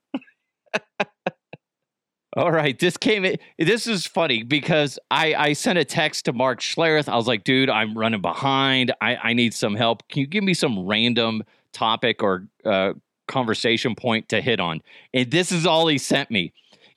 All 2.34 2.50
right, 2.50 2.78
this 2.78 2.96
came. 2.96 3.36
This 3.58 3.86
is 3.86 4.06
funny 4.06 4.42
because 4.42 4.98
I 5.10 5.34
I 5.34 5.52
sent 5.52 5.78
a 5.78 5.84
text 5.84 6.24
to 6.24 6.32
Mark 6.32 6.60
Schlereth. 6.60 7.08
I 7.08 7.16
was 7.16 7.26
like, 7.26 7.44
dude, 7.44 7.68
I'm 7.68 7.96
running 7.96 8.22
behind. 8.22 8.92
I 9.00 9.16
I 9.16 9.32
need 9.34 9.52
some 9.52 9.74
help. 9.74 10.08
Can 10.08 10.20
you 10.20 10.26
give 10.26 10.42
me 10.42 10.54
some 10.54 10.86
random 10.86 11.42
topic 11.72 12.22
or 12.22 12.46
uh, 12.64 12.94
conversation 13.28 13.94
point 13.94 14.30
to 14.30 14.40
hit 14.40 14.60
on? 14.60 14.80
And 15.12 15.30
this 15.30 15.52
is 15.52 15.66
all 15.66 15.86
he 15.88 15.98
sent 15.98 16.30
me 16.30 16.52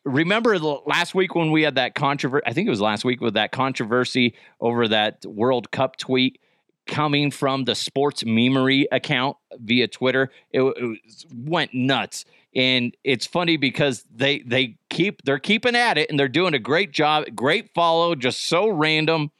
remember 0.06 0.58
last 0.60 1.16
week 1.16 1.36
when 1.36 1.52
we 1.52 1.64
had 1.64 1.76
that 1.76 1.96
controversy? 1.96 2.44
I 2.46 2.54
think 2.54 2.68
it 2.68 2.70
was 2.70 2.82
last 2.82 3.04
week 3.04 3.20
with 3.20 3.34
that 3.34 3.52
controversy 3.52 4.36
over 4.62 4.88
that 4.88 5.26
World 5.26 5.72
Cup 5.72 5.98
tweet 5.98 6.40
coming 6.86 7.32
from 7.32 7.66
the 7.66 7.76
sports 7.76 8.24
memery 8.24 8.86
account 8.92 9.38
via 9.60 9.88
Twitter. 9.88 10.32
It, 10.52 10.62
it, 10.62 11.00
went 11.34 11.74
nuts. 11.74 12.26
And 12.56 12.96
it's 13.04 13.26
funny 13.26 13.58
because 13.58 14.06
they 14.14 14.40
they 14.40 14.78
keep 14.90 15.22
they're 15.24 15.40
keeping 15.40 15.76
at 15.76 15.98
it 15.98 16.10
and 16.10 16.20
they're 16.20 16.28
doing 16.28 16.54
a 16.54 16.60
great 16.60 16.92
job. 16.92 17.26
Great 17.36 17.74
follow, 17.74 18.16
just 18.16 18.48
so 18.48 18.70
random. 18.70 19.32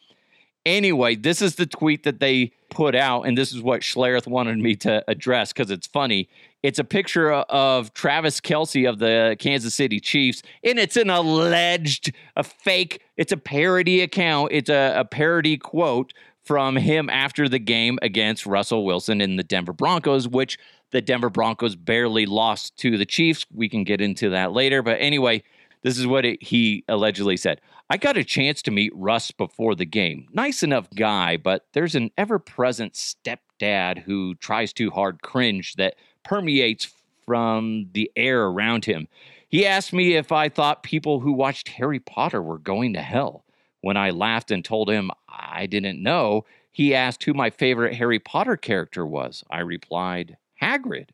Anyway, 0.66 1.16
this 1.16 1.42
is 1.42 1.56
the 1.56 1.68
tweet 1.68 2.04
that 2.04 2.20
they 2.20 2.52
put 2.72 2.96
out, 2.96 3.24
and 3.24 3.38
this 3.38 3.54
is 3.54 3.62
what 3.62 3.82
Schlereth 3.82 4.26
wanted 4.26 4.58
me 4.58 4.76
to 4.78 5.04
address 5.08 5.54
because 5.54 5.70
it's 5.70 5.86
funny. 5.86 6.28
It's 6.64 6.80
a 6.80 6.84
picture 6.84 7.32
of 7.32 7.94
Travis 7.94 8.42
Kelce 8.42 8.90
of 8.90 8.98
the 8.98 9.36
Kansas 9.38 9.76
City 9.76 10.00
Chiefs, 10.00 10.42
and 10.64 10.80
it's 10.80 10.98
an 10.98 11.12
alleged, 11.12 12.12
a 12.36 12.44
fake, 12.44 13.02
it's 13.16 13.32
a 13.32 13.38
parody 13.38 14.02
account. 14.02 14.52
It's 14.52 14.70
a, 14.70 14.96
a 14.98 15.06
parody 15.06 15.58
quote 15.58 16.14
from 16.44 16.76
him 16.76 17.10
after 17.10 17.48
the 17.48 17.60
game 17.60 18.00
against 18.02 18.46
Russell 18.46 18.86
Wilson 18.86 19.22
in 19.22 19.36
the 19.36 19.44
Denver 19.44 19.74
Broncos, 19.74 20.28
which 20.28 20.58
the 20.96 21.02
Denver 21.02 21.30
Broncos 21.30 21.76
barely 21.76 22.26
lost 22.26 22.78
to 22.78 22.98
the 22.98 23.06
Chiefs. 23.06 23.46
We 23.54 23.68
can 23.68 23.84
get 23.84 24.00
into 24.00 24.30
that 24.30 24.54
later. 24.54 24.82
But 24.82 25.02
anyway, 25.02 25.44
this 25.82 25.98
is 25.98 26.08
what 26.08 26.24
it, 26.24 26.42
he 26.42 26.86
allegedly 26.88 27.36
said. 27.36 27.60
I 27.90 27.98
got 27.98 28.16
a 28.16 28.24
chance 28.24 28.62
to 28.62 28.72
meet 28.72 28.94
Russ 28.96 29.32
before 29.32 29.76
the 29.76 29.86
game. 29.86 30.30
Nice 30.32 30.64
enough 30.64 30.90
guy, 30.96 31.36
but 31.36 31.66
there's 31.74 31.96
an 31.96 32.12
ever 32.18 32.40
present 32.40 32.94
stepdad 32.94 34.04
who 34.04 34.36
tries 34.36 34.72
too 34.72 34.90
hard 34.90 35.22
cringe 35.22 35.74
that 35.74 35.96
permeates 36.24 36.94
from 37.26 37.90
the 37.92 38.10
air 38.16 38.46
around 38.46 38.86
him. 38.86 39.10
He 39.50 39.66
asked 39.66 39.92
me 39.92 40.16
if 40.16 40.32
I 40.32 40.48
thought 40.48 40.82
people 40.82 41.20
who 41.20 41.34
watched 41.34 41.68
Harry 41.68 42.00
Potter 42.00 42.42
were 42.42 42.58
going 42.58 42.94
to 42.94 43.02
hell. 43.02 43.44
When 43.82 43.98
I 43.98 44.12
laughed 44.12 44.50
and 44.50 44.64
told 44.64 44.90
him 44.90 45.12
I 45.28 45.66
didn't 45.66 46.02
know, 46.02 46.46
he 46.72 46.96
asked 46.96 47.26
who 47.26 47.34
my 47.34 47.50
favorite 47.50 47.96
Harry 47.96 48.20
Potter 48.20 48.56
character 48.56 49.06
was. 49.06 49.44
I 49.52 49.60
replied, 49.60 50.38
Hagrid. 50.66 51.10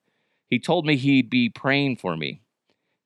He 0.48 0.60
told 0.60 0.86
me 0.86 0.96
he'd 0.96 1.30
be 1.30 1.50
praying 1.50 1.98
for 1.98 2.16
me. 2.16 2.42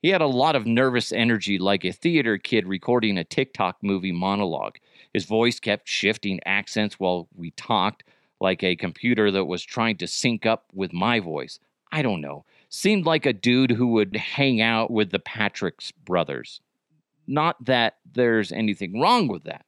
He 0.01 0.09
had 0.09 0.21
a 0.21 0.27
lot 0.27 0.55
of 0.55 0.67
nervous 0.67 1.11
energy, 1.11 1.57
like 1.57 1.83
a 1.83 1.91
theater 1.91 2.37
kid 2.37 2.67
recording 2.67 3.17
a 3.17 3.23
TikTok 3.23 3.77
movie 3.81 4.11
monologue. 4.11 4.77
His 5.11 5.25
voice 5.25 5.59
kept 5.59 5.89
shifting 5.89 6.39
accents 6.45 6.99
while 6.99 7.27
we 7.33 7.49
talked, 7.51 8.03
like 8.39 8.63
a 8.63 8.75
computer 8.75 9.31
that 9.31 9.45
was 9.45 9.63
trying 9.63 9.97
to 9.97 10.07
sync 10.07 10.45
up 10.45 10.65
with 10.73 10.93
my 10.93 11.19
voice. 11.19 11.57
I 11.91 12.03
don't 12.03 12.21
know, 12.21 12.45
seemed 12.69 13.05
like 13.05 13.25
a 13.25 13.33
dude 13.33 13.71
who 13.71 13.87
would 13.87 14.15
hang 14.15 14.61
out 14.61 14.91
with 14.91 15.09
the 15.09 15.19
Patrick's 15.19 15.91
brothers. 15.91 16.61
Not 17.25 17.63
that 17.65 17.95
there's 18.13 18.51
anything 18.51 18.99
wrong 18.99 19.27
with 19.27 19.45
that. 19.45 19.65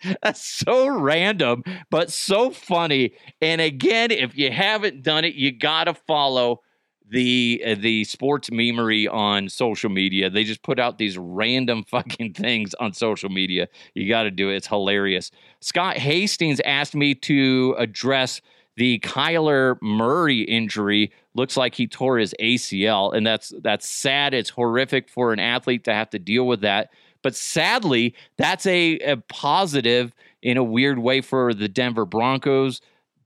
That's 0.22 0.44
so 0.44 0.88
random, 0.88 1.62
but 1.90 2.10
so 2.10 2.50
funny. 2.50 3.12
And 3.40 3.60
again, 3.60 4.10
if 4.10 4.36
you 4.36 4.50
haven't 4.50 5.02
done 5.02 5.24
it, 5.24 5.34
you 5.34 5.52
got 5.52 5.84
to 5.84 5.94
follow 5.94 6.62
the 7.10 7.62
uh, 7.66 7.74
the 7.78 8.04
sports 8.04 8.50
memery 8.50 9.12
on 9.12 9.48
social 9.48 9.90
media. 9.90 10.28
They 10.28 10.44
just 10.44 10.62
put 10.62 10.78
out 10.78 10.98
these 10.98 11.16
random 11.16 11.84
fucking 11.88 12.34
things 12.34 12.74
on 12.74 12.92
social 12.92 13.30
media. 13.30 13.68
You 13.94 14.08
got 14.08 14.24
to 14.24 14.30
do 14.30 14.50
it. 14.50 14.56
It's 14.56 14.66
hilarious. 14.66 15.30
Scott 15.60 15.96
Hastings 15.96 16.60
asked 16.64 16.94
me 16.94 17.14
to 17.14 17.74
address 17.78 18.40
the 18.76 19.00
Kyler 19.00 19.76
Murray 19.82 20.42
injury. 20.42 21.12
Looks 21.34 21.56
like 21.56 21.74
he 21.74 21.86
tore 21.86 22.18
his 22.18 22.34
ACL, 22.40 23.14
and 23.14 23.26
that's 23.26 23.52
that's 23.62 23.88
sad. 23.88 24.34
It's 24.34 24.50
horrific 24.50 25.08
for 25.08 25.32
an 25.32 25.40
athlete 25.40 25.84
to 25.84 25.94
have 25.94 26.10
to 26.10 26.18
deal 26.18 26.46
with 26.46 26.60
that. 26.60 26.90
But 27.22 27.34
sadly, 27.34 28.14
that's 28.36 28.66
a, 28.66 28.98
a 29.00 29.16
positive 29.16 30.12
in 30.42 30.56
a 30.56 30.64
weird 30.64 30.98
way 30.98 31.20
for 31.20 31.52
the 31.52 31.68
Denver 31.68 32.04
Broncos. 32.04 32.80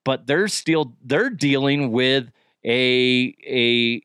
But 0.04 0.26
they're 0.26 0.48
still 0.48 0.94
they're 1.04 1.30
dealing 1.30 1.92
with 1.92 2.30
a 2.64 3.34
a 3.46 4.02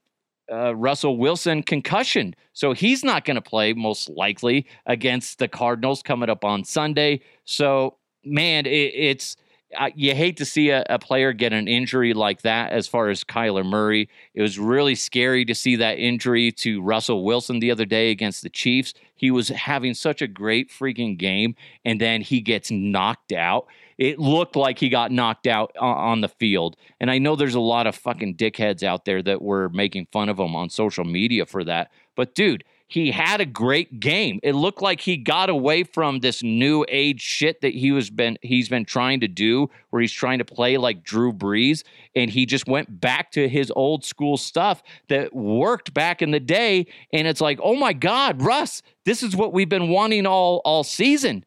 uh, 0.52 0.76
Russell 0.76 1.18
Wilson 1.18 1.64
concussion. 1.64 2.36
So 2.54 2.74
he's 2.74 3.04
not 3.04 3.26
going 3.26 3.36
to 3.36 3.42
play 3.42 3.74
most 3.74 4.10
likely 4.10 4.68
against 4.86 5.40
the 5.40 5.48
Cardinals 5.48 6.02
coming 6.02 6.30
up 6.30 6.46
on 6.46 6.64
Sunday. 6.64 7.22
So 7.46 7.98
man, 8.24 8.66
it, 8.66 8.70
it's 8.94 9.38
you 9.96 10.16
hate 10.16 10.38
to 10.38 10.46
see 10.46 10.70
a, 10.70 10.86
a, 10.90 10.98
player 10.98 11.34
get 11.34 11.54
an 11.54 11.68
injury 11.68 12.14
like 12.14 12.42
that. 12.44 12.72
As 12.72 12.88
far 12.88 13.10
as 13.10 13.24
Kyler 13.24 13.66
Murray, 13.66 14.10
it 14.34 14.42
was 14.42 14.58
really 14.58 14.96
scary 14.96 15.44
to 15.46 15.54
see 15.54 15.76
that 15.76 16.00
injury 16.00 16.52
to 16.54 16.82
Russell 16.82 17.26
Wilson 17.26 17.60
the 17.60 17.72
other 17.72 17.86
day 17.86 18.12
against 18.12 18.44
the 18.44 18.50
Chiefs. 18.50 18.94
He 19.16 19.30
was 19.30 19.50
having 19.50 19.94
such 19.94 20.22
a 20.22 20.28
great 20.28 20.70
freaking 20.70 21.18
game, 21.18 21.56
and 21.84 22.00
then 22.00 22.22
he 22.22 22.40
gets 22.40 22.72
knocked 22.72 23.34
out 23.34 23.68
it 23.98 24.20
looked 24.20 24.56
like 24.56 24.78
he 24.78 24.90
got 24.90 25.12
knocked 25.12 25.48
out 25.48 25.76
on 25.78 26.22
the 26.22 26.28
field. 26.28 26.78
And 27.00 27.10
I 27.10 27.18
know 27.18 27.36
there's 27.36 27.56
a 27.56 27.60
lot 27.60 27.88
of 27.88 27.96
fucking 27.96 28.36
dickheads 28.36 28.84
out 28.84 29.06
there 29.06 29.24
that 29.24 29.42
were 29.42 29.70
making 29.70 30.08
fun 30.12 30.30
of 30.30 30.40
him 30.40 30.56
on 30.56 30.70
social 30.70 31.04
media 31.04 31.46
for 31.46 31.64
that. 31.64 31.92
But 32.16 32.36
dude, 32.36 32.64
he 32.88 33.12
had 33.12 33.42
a 33.42 33.46
great 33.46 34.00
game. 34.00 34.40
It 34.44 34.54
looked 34.54 34.82
like 34.82 35.02
he 35.02 35.18
got 35.18 35.50
away 35.50 35.84
from 35.84 36.20
this 36.20 36.42
new 36.42 36.86
age 36.88 37.22
shit 37.22 37.60
that 37.62 37.74
he 37.74 37.92
was 37.92 38.10
been 38.10 38.38
he's 38.42 38.70
been 38.70 38.86
trying 38.86 39.20
to 39.20 39.28
do 39.28 39.70
where 39.90 40.02
he's 40.02 40.14
trying 40.14 40.40
to 40.40 40.46
play 40.46 40.78
like 40.78 41.04
Drew 41.04 41.34
Brees 41.34 41.84
and 42.16 42.32
he 42.32 42.46
just 42.46 42.68
went 42.68 43.02
back 43.02 43.32
to 43.32 43.50
his 43.50 43.72
old 43.76 44.06
school 44.06 44.38
stuff 44.38 44.82
that 45.10 45.36
worked 45.36 45.94
back 45.94 46.22
in 46.22 46.32
the 46.32 46.40
day 46.40 46.88
and 47.12 47.28
it's 47.28 47.42
like, 47.42 47.60
"Oh 47.62 47.76
my 47.76 47.92
god, 47.92 48.42
Russ, 48.42 48.82
this 49.06 49.22
is 49.22 49.36
what 49.36 49.52
we've 49.54 49.70
been 49.70 49.90
wanting 49.90 50.26
all 50.26 50.62
all 50.64 50.84
season." 50.84 51.44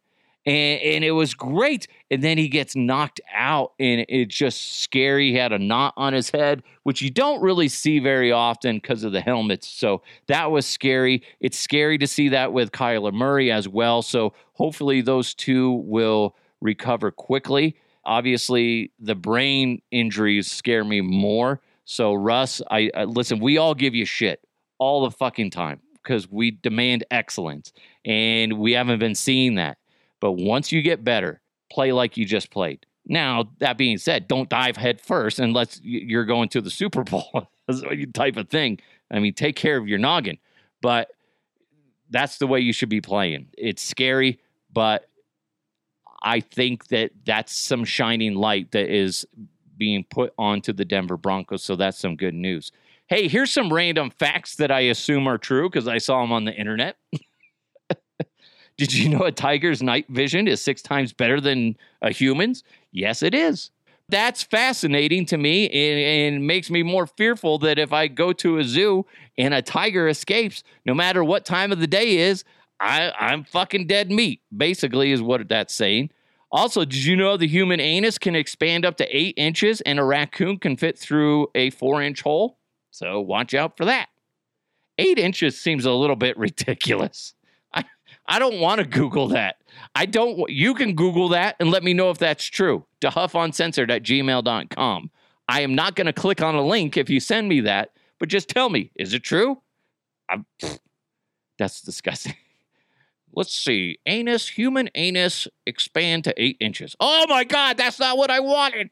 And, 0.46 0.80
and 0.80 1.04
it 1.04 1.12
was 1.12 1.34
great. 1.34 1.86
And 2.10 2.22
then 2.22 2.38
he 2.38 2.48
gets 2.48 2.74
knocked 2.74 3.20
out, 3.34 3.72
and 3.78 4.04
it's 4.08 4.34
just 4.34 4.80
scary. 4.80 5.30
He 5.30 5.36
had 5.36 5.52
a 5.52 5.58
knot 5.58 5.94
on 5.96 6.12
his 6.12 6.30
head, 6.30 6.62
which 6.82 7.02
you 7.02 7.10
don't 7.10 7.42
really 7.42 7.68
see 7.68 7.98
very 7.98 8.32
often 8.32 8.76
because 8.76 9.04
of 9.04 9.12
the 9.12 9.20
helmets. 9.20 9.68
So 9.68 10.02
that 10.26 10.50
was 10.50 10.66
scary. 10.66 11.22
It's 11.40 11.58
scary 11.58 11.98
to 11.98 12.06
see 12.06 12.28
that 12.30 12.52
with 12.52 12.72
Kyler 12.72 13.12
Murray 13.12 13.50
as 13.50 13.68
well. 13.68 14.02
So 14.02 14.32
hopefully 14.54 15.00
those 15.00 15.34
two 15.34 15.72
will 15.84 16.36
recover 16.60 17.10
quickly. 17.10 17.76
Obviously, 18.04 18.92
the 18.98 19.14
brain 19.14 19.82
injuries 19.90 20.50
scare 20.50 20.84
me 20.84 21.00
more. 21.00 21.60
So 21.84 22.14
Russ, 22.14 22.62
I, 22.70 22.90
I 22.94 23.04
listen. 23.04 23.40
We 23.40 23.58
all 23.58 23.74
give 23.74 23.94
you 23.94 24.04
shit 24.04 24.40
all 24.78 25.02
the 25.02 25.10
fucking 25.10 25.50
time 25.50 25.80
because 26.02 26.30
we 26.30 26.50
demand 26.50 27.04
excellence, 27.10 27.72
and 28.04 28.54
we 28.54 28.72
haven't 28.72 29.00
been 29.00 29.14
seeing 29.14 29.56
that. 29.56 29.76
But 30.20 30.32
once 30.32 30.70
you 30.70 30.82
get 30.82 31.02
better, 31.02 31.40
play 31.70 31.92
like 31.92 32.16
you 32.16 32.24
just 32.24 32.50
played. 32.50 32.86
Now, 33.06 33.50
that 33.58 33.78
being 33.78 33.98
said, 33.98 34.28
don't 34.28 34.48
dive 34.48 34.76
head 34.76 35.00
first 35.00 35.38
unless 35.38 35.80
you're 35.82 36.26
going 36.26 36.48
to 36.50 36.60
the 36.60 36.70
Super 36.70 37.02
Bowl 37.04 37.48
type 38.12 38.36
of 38.36 38.48
thing. 38.48 38.78
I 39.10 39.18
mean, 39.18 39.34
take 39.34 39.56
care 39.56 39.76
of 39.76 39.88
your 39.88 39.98
noggin. 39.98 40.38
But 40.82 41.10
that's 42.10 42.38
the 42.38 42.46
way 42.46 42.60
you 42.60 42.72
should 42.72 42.88
be 42.88 43.00
playing. 43.00 43.48
It's 43.56 43.82
scary, 43.82 44.40
but 44.72 45.08
I 46.22 46.40
think 46.40 46.88
that 46.88 47.12
that's 47.24 47.56
some 47.56 47.84
shining 47.84 48.34
light 48.34 48.72
that 48.72 48.90
is 48.94 49.26
being 49.76 50.04
put 50.04 50.34
onto 50.38 50.72
the 50.72 50.84
Denver 50.84 51.16
Broncos. 51.16 51.62
So 51.62 51.76
that's 51.76 51.98
some 51.98 52.16
good 52.16 52.34
news. 52.34 52.70
Hey, 53.06 53.28
here's 53.28 53.50
some 53.50 53.72
random 53.72 54.10
facts 54.10 54.56
that 54.56 54.70
I 54.70 54.80
assume 54.80 55.26
are 55.26 55.38
true 55.38 55.68
because 55.68 55.88
I 55.88 55.98
saw 55.98 56.20
them 56.20 56.32
on 56.32 56.44
the 56.44 56.54
internet. 56.54 56.96
Did 58.80 58.94
you 58.94 59.10
know 59.10 59.26
a 59.26 59.30
tiger's 59.30 59.82
night 59.82 60.06
vision 60.08 60.48
is 60.48 60.62
six 60.62 60.80
times 60.80 61.12
better 61.12 61.38
than 61.38 61.76
a 62.00 62.10
human's? 62.10 62.64
Yes, 62.92 63.22
it 63.22 63.34
is. 63.34 63.70
That's 64.08 64.42
fascinating 64.42 65.26
to 65.26 65.36
me 65.36 65.68
and, 65.68 66.34
and, 66.34 66.46
makes 66.46 66.70
me 66.70 66.82
more 66.82 67.06
fearful 67.06 67.58
that 67.58 67.78
if 67.78 67.92
I 67.92 68.08
go 68.08 68.32
to 68.32 68.56
a 68.56 68.64
zoo 68.64 69.04
and 69.36 69.52
a 69.52 69.60
tiger 69.60 70.08
escapes, 70.08 70.64
no 70.86 70.94
matter 70.94 71.22
what 71.22 71.44
time 71.44 71.72
of 71.72 71.80
the 71.80 71.86
day 71.86 72.16
is, 72.16 72.42
I, 72.80 73.12
I'm 73.20 73.44
fucking 73.44 73.86
dead 73.86 74.10
meat, 74.10 74.40
basically, 74.56 75.12
is 75.12 75.20
what 75.20 75.46
that's 75.46 75.74
saying. 75.74 76.08
Also, 76.50 76.86
did 76.86 77.04
you 77.04 77.16
know 77.16 77.36
the 77.36 77.46
human 77.46 77.80
anus 77.80 78.16
can 78.16 78.34
expand 78.34 78.86
up 78.86 78.96
to 78.96 79.14
eight 79.14 79.34
inches 79.36 79.82
and 79.82 79.98
a 79.98 80.04
raccoon 80.04 80.56
can 80.56 80.78
fit 80.78 80.98
through 80.98 81.48
a 81.54 81.68
four 81.68 82.00
inch 82.00 82.22
hole? 82.22 82.56
So 82.90 83.20
watch 83.20 83.52
out 83.52 83.76
for 83.76 83.84
that. 83.84 84.08
Eight 84.96 85.18
inches 85.18 85.60
seems 85.60 85.84
a 85.84 85.92
little 85.92 86.16
bit 86.16 86.38
ridiculous. 86.38 87.34
I 88.30 88.38
don't 88.38 88.60
want 88.60 88.80
to 88.80 88.86
Google 88.98 89.28
that. 89.28 89.56
I 89.94 90.06
don't. 90.06 90.48
You 90.48 90.72
can 90.74 90.94
Google 90.94 91.28
that 91.30 91.56
and 91.60 91.70
let 91.70 91.82
me 91.82 91.92
know 91.92 92.10
if 92.10 92.18
that's 92.18 92.44
true. 92.44 92.86
DeHuffUncensored 93.02 93.90
at 93.90 94.02
gmail.com. 94.02 95.10
I 95.48 95.60
am 95.62 95.74
not 95.74 95.96
going 95.96 96.06
to 96.06 96.12
click 96.12 96.40
on 96.40 96.54
a 96.54 96.64
link 96.64 96.96
if 96.96 97.10
you 97.10 97.18
send 97.18 97.48
me 97.48 97.60
that, 97.62 97.90
but 98.20 98.28
just 98.28 98.48
tell 98.48 98.70
me, 98.70 98.92
is 98.94 99.12
it 99.12 99.24
true? 99.24 99.60
I'm, 100.28 100.46
that's 101.58 101.82
disgusting. 101.82 102.36
Let's 103.32 103.54
see. 103.54 103.98
Anus, 104.06 104.48
human 104.48 104.90
anus 104.94 105.46
expand 105.66 106.24
to 106.24 106.34
eight 106.42 106.56
inches. 106.60 106.96
Oh 106.98 107.26
my 107.28 107.44
God, 107.44 107.76
that's 107.76 108.00
not 108.00 108.16
what 108.16 108.30
I 108.30 108.40
wanted. 108.40 108.90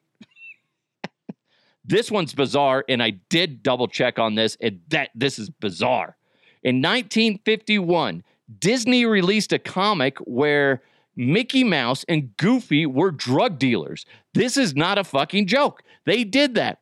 this 1.84 2.10
one's 2.10 2.34
bizarre, 2.34 2.84
and 2.88 3.02
I 3.02 3.10
did 3.10 3.64
double 3.64 3.88
check 3.88 4.18
on 4.18 4.36
this, 4.36 4.56
and 4.60 4.80
that 4.88 5.10
this 5.14 5.40
is 5.40 5.50
bizarre. 5.50 6.16
In 6.62 6.76
1951, 6.76 8.22
Disney 8.58 9.04
released 9.04 9.52
a 9.52 9.58
comic 9.58 10.18
where 10.20 10.82
Mickey 11.16 11.64
Mouse 11.64 12.04
and 12.08 12.36
Goofy 12.36 12.86
were 12.86 13.10
drug 13.10 13.58
dealers. 13.58 14.06
This 14.34 14.56
is 14.56 14.74
not 14.74 14.98
a 14.98 15.04
fucking 15.04 15.46
joke. 15.46 15.82
They 16.06 16.24
did 16.24 16.54
that. 16.54 16.78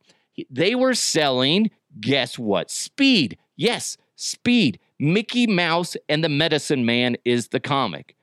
They 0.50 0.74
were 0.74 0.94
selling, 0.94 1.70
guess 1.98 2.38
what? 2.38 2.70
Speed. 2.70 3.38
Yes, 3.57 3.96
speed. 4.14 4.79
Mickey 4.98 5.46
Mouse 5.46 5.96
and 6.09 6.22
the 6.22 6.29
Medicine 6.29 6.85
Man 6.85 7.16
is 7.24 7.48
the 7.48 7.61
comic. 7.61 8.14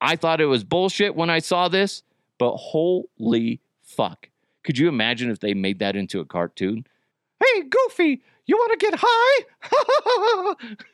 I 0.00 0.16
thought 0.16 0.40
it 0.40 0.46
was 0.46 0.64
bullshit 0.64 1.14
when 1.14 1.30
I 1.30 1.38
saw 1.38 1.68
this, 1.68 2.02
but 2.38 2.56
holy 2.56 3.60
fuck. 3.82 4.28
Could 4.64 4.78
you 4.78 4.88
imagine 4.88 5.30
if 5.30 5.40
they 5.40 5.54
made 5.54 5.78
that 5.78 5.96
into 5.96 6.20
a 6.20 6.24
cartoon? 6.24 6.84
Hey, 7.40 7.62
Goofy, 7.62 8.22
you 8.46 8.56
want 8.56 8.78
to 8.78 8.86
get 8.86 9.00
high? 9.02 9.44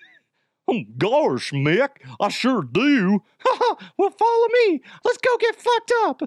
Oh, 0.70 0.83
gosh, 0.98 1.50
Mick, 1.52 1.88
I 2.20 2.28
sure 2.28 2.62
do. 2.62 3.22
well, 3.96 4.11
follow 4.11 4.46
me. 4.66 4.83
Let's 5.02 5.18
go 5.18 5.37
get 5.38 5.57
fucked 5.57 5.92
up. 6.02 6.22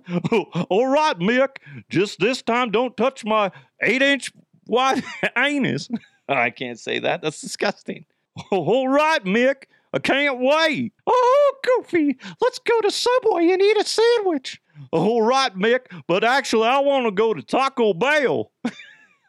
All 0.70 0.88
right, 0.88 1.18
Mick. 1.20 1.58
Just 1.90 2.20
this 2.20 2.42
time, 2.42 2.72
don't 2.72 2.98
touch 2.98 3.24
my 3.24 3.52
eight 3.82 4.02
inch 4.02 4.32
wide 4.66 5.04
anus. 5.38 5.90
I 6.28 6.50
can't 6.50 6.80
say 6.80 6.98
that. 7.00 7.22
That's 7.22 7.40
disgusting. 7.40 8.06
All 8.52 8.88
right, 8.88 9.24
Mick. 9.24 9.66
I 9.94 10.00
can't 10.00 10.40
wait. 10.40 10.94
Oh, 11.06 11.54
Goofy, 11.64 12.18
let's 12.42 12.60
go 12.60 12.82
to 12.82 12.90
Subway 12.90 13.52
and 13.52 13.62
eat 13.62 13.78
a 13.78 13.86
sandwich. 13.86 14.62
All 14.92 15.22
right, 15.22 15.54
Mick, 15.56 15.82
but 16.08 16.24
actually, 16.24 16.68
I 16.68 16.80
want 16.80 17.06
to 17.06 17.12
go 17.12 17.34
to 17.34 17.44
Taco 17.44 17.94
Bell. 17.94 18.52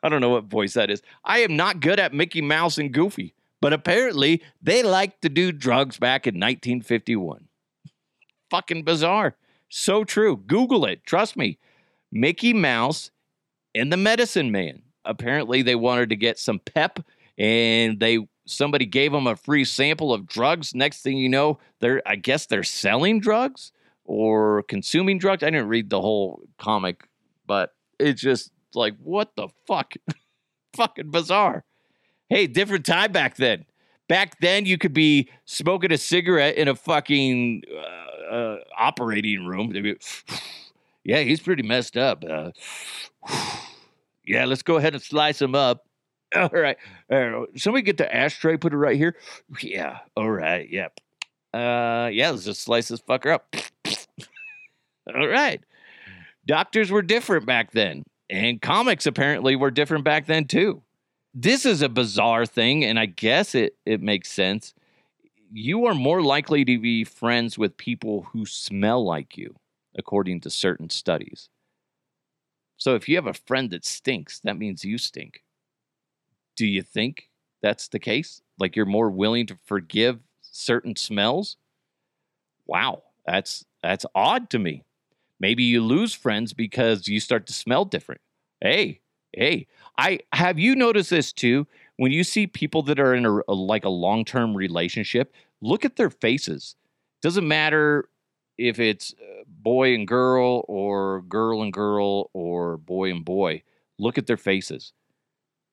I 0.05 0.09
don't 0.09 0.21
know 0.21 0.31
what 0.31 0.45
voice 0.45 0.75
that 0.75 0.91
is. 0.91 1.03
I 1.25 1.41
am 1.41 1.57
not 1.57 1.81
good 1.81 1.99
at 1.99 2.15
Mickey 2.15 2.41
Mouse 2.41 2.79
and 2.79 2.93
Goofy 2.93 3.35
but 3.63 3.73
apparently 3.73 4.43
they 4.61 4.83
liked 4.83 5.23
to 5.23 5.29
do 5.29 5.53
drugs 5.53 5.97
back 5.97 6.27
in 6.27 6.35
1951. 6.35 7.47
Fucking 8.51 8.83
bizarre. 8.83 9.37
So 9.69 10.03
true. 10.03 10.37
Google 10.37 10.85
it. 10.85 11.07
Trust 11.07 11.37
me. 11.37 11.59
Mickey 12.11 12.53
Mouse 12.53 13.13
and 13.73 13.91
the 13.91 13.97
Medicine 13.97 14.51
Man. 14.51 14.83
Apparently 15.05 15.63
they 15.63 15.77
wanted 15.77 16.09
to 16.11 16.17
get 16.17 16.41
some 16.41 16.59
pep 16.59 16.99
and 17.39 18.01
they 18.01 18.19
somebody 18.47 18.85
gave 18.85 19.13
them 19.13 19.29
a 19.29 19.37
free 19.37 19.65
sample 19.65 20.13
of 20.13 20.27
drugs. 20.27 20.75
Next 20.75 21.03
thing 21.03 21.17
you 21.17 21.29
know, 21.29 21.61
they're 21.79 22.03
I 22.05 22.17
guess 22.17 22.47
they're 22.47 22.65
selling 22.65 23.21
drugs 23.21 23.71
or 24.05 24.65
consuming 24.65 25.19
drugs. 25.19 25.45
I 25.45 25.51
didn't 25.51 25.69
read 25.69 25.89
the 25.89 26.01
whole 26.01 26.43
comic, 26.59 27.09
but 27.47 27.71
it's 28.01 28.21
just 28.21 28.51
like 28.75 28.97
what 28.99 29.37
the 29.37 29.49
fuck? 29.69 29.95
Fucking 30.75 31.13
bizarre. 31.13 31.65
Hey, 32.33 32.47
different 32.47 32.87
time 32.87 33.13
back 33.13 33.37
then. 33.37 33.67
Back 34.09 34.41
then, 34.41 34.65
you 34.65 34.79
could 34.79 34.95
be 34.95 35.29
smoking 35.45 35.93
a 35.93 35.99
cigarette 35.99 36.57
in 36.57 36.67
a 36.67 36.75
fucking 36.75 37.63
uh, 37.71 38.35
uh, 38.35 38.57
operating 38.79 39.45
room. 39.45 39.71
Yeah, 41.05 41.19
he's 41.19 41.41
pretty 41.41 41.65
messed 41.65 41.97
up. 41.97 42.25
Uh, 42.27 42.53
yeah, 44.25 44.47
let's 44.47 44.63
go 44.63 44.77
ahead 44.77 44.95
and 44.95 45.03
slice 45.03 45.43
him 45.43 45.55
up. 45.55 45.85
All 46.35 46.49
right. 46.49 46.79
Uh, 47.11 47.43
somebody 47.57 47.83
get 47.83 47.99
the 47.99 48.15
ashtray, 48.15 48.57
put 48.57 48.73
it 48.73 48.79
right 48.79 48.97
here. 48.97 49.17
Yeah. 49.61 49.99
All 50.17 50.31
right. 50.31 50.71
Yep. 50.71 51.01
Uh, 51.53 52.09
yeah, 52.13 52.31
let's 52.31 52.45
just 52.45 52.63
slice 52.63 52.89
this 52.89 53.03
fucker 53.03 53.35
up. 53.35 53.55
All 55.15 55.29
right. 55.29 55.61
Doctors 56.47 56.91
were 56.91 57.03
different 57.03 57.45
back 57.45 57.73
then, 57.73 58.05
and 58.31 58.63
comics 58.63 59.05
apparently 59.05 59.55
were 59.55 59.71
different 59.71 60.05
back 60.05 60.27
then 60.27 60.47
too. 60.47 60.83
This 61.35 61.65
is 61.65 61.83
a 61.83 61.89
bizarre 61.89 62.47
thing, 62.47 62.85
and 62.85 62.99
I 62.99 63.07
guess 63.07 63.55
it, 63.55 63.77
it 63.87 64.03
makes 64.03 64.31
sense. 64.31 64.75
You 65.53 65.87
are 65.87 65.95
more 65.95 66.23
likely 66.23 66.65
to 66.65 66.79
be 66.79 67.05
friends 67.05 67.59
with 67.59 67.77
people 67.77 68.23
who 68.33 68.47
smell 68.47 69.05
like 69.05 69.37
you, 69.39 69.57
according 69.97 70.41
to 70.43 70.51
certain 70.51 70.91
studies. 70.91 71.51
So 72.77 72.95
if 72.95 73.09
you 73.09 73.17
have 73.17 73.27
a 73.27 73.33
friend 73.33 73.71
that 73.71 73.85
stinks, 73.87 74.39
that 74.41 74.59
means 74.59 74.85
you 74.85 74.99
stink. 74.99 75.43
Do 76.57 76.67
you 76.67 76.83
think 76.83 77.29
that's 77.63 77.89
the 77.89 77.99
case? 77.99 78.43
Like 78.59 78.77
you're 78.77 78.87
more 78.87 79.11
willing 79.11 79.47
to 79.47 79.57
forgive 79.65 80.21
certain 80.41 80.97
smells? 80.97 81.57
Wow, 82.67 83.03
that's 83.27 83.65
that's 83.83 84.07
odd 84.15 84.51
to 84.51 84.59
me. 84.59 84.85
Maybe 85.41 85.65
you 85.65 85.83
lose 85.83 86.15
friends 86.15 86.53
because 86.53 87.09
you 87.09 87.21
start 87.21 87.47
to 87.49 87.53
smell 87.53 87.85
different. 87.85 88.21
Hey, 88.61 89.01
hey, 89.33 89.67
I 89.99 90.21
have 90.33 90.59
you 90.59 90.75
noticed 90.75 91.11
this 91.11 91.33
too? 91.33 91.67
When 91.97 92.13
you 92.13 92.25
see 92.25 92.47
people 92.47 92.83
that 92.85 92.99
are 92.99 93.15
in 93.15 93.27
a, 93.27 93.41
a 93.49 93.55
like 93.55 93.85
a 93.85 93.91
long-term 93.91 94.57
relationship, 94.57 95.35
look 95.61 95.85
at 95.85 95.97
their 95.97 96.11
faces. 96.11 96.77
Doesn't 97.21 97.47
matter 97.47 98.09
if 98.59 98.79
it's 98.79 99.15
uh, 99.15 99.45
boy 99.47 99.95
and 99.95 100.07
girl 100.07 100.65
or 100.69 101.23
girl 101.23 101.63
and 101.63 101.73
girl 101.73 102.31
or 102.33 102.77
boy 102.79 103.11
and 103.11 103.25
boy. 103.25 103.63
Look 103.99 104.19
at 104.19 104.27
their 104.27 104.37
faces. 104.37 104.93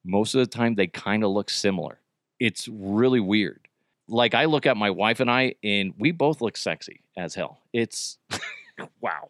Most 0.04 0.34
of 0.36 0.40
the 0.40 0.48
time 0.48 0.76
they 0.76 0.88
kind 0.88 1.24
of 1.24 1.32
look 1.32 1.50
similar. 1.50 2.00
It's 2.40 2.68
really 2.68 3.20
weird. 3.20 3.68
Like 4.08 4.34
I 4.34 4.46
look 4.46 4.66
at 4.66 4.78
my 4.78 4.90
wife 4.90 5.20
and 5.20 5.30
I 5.30 5.56
and 5.64 5.94
we 5.98 6.12
both 6.12 6.42
look 6.42 6.58
sexy 6.58 7.02
as 7.18 7.36
hell. 7.36 7.62
It's 7.74 8.18
wow 9.02 9.30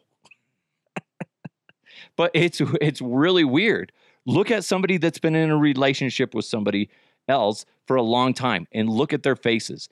but 2.16 2.30
it's 2.34 2.60
it's 2.80 3.00
really 3.00 3.44
weird. 3.44 3.92
Look 4.26 4.50
at 4.50 4.64
somebody 4.64 4.98
that's 4.98 5.18
been 5.18 5.34
in 5.34 5.50
a 5.50 5.56
relationship 5.56 6.34
with 6.34 6.44
somebody 6.44 6.90
else 7.28 7.64
for 7.86 7.96
a 7.96 8.02
long 8.02 8.34
time 8.34 8.66
and 8.72 8.88
look 8.88 9.12
at 9.12 9.22
their 9.22 9.36
faces. 9.36 9.88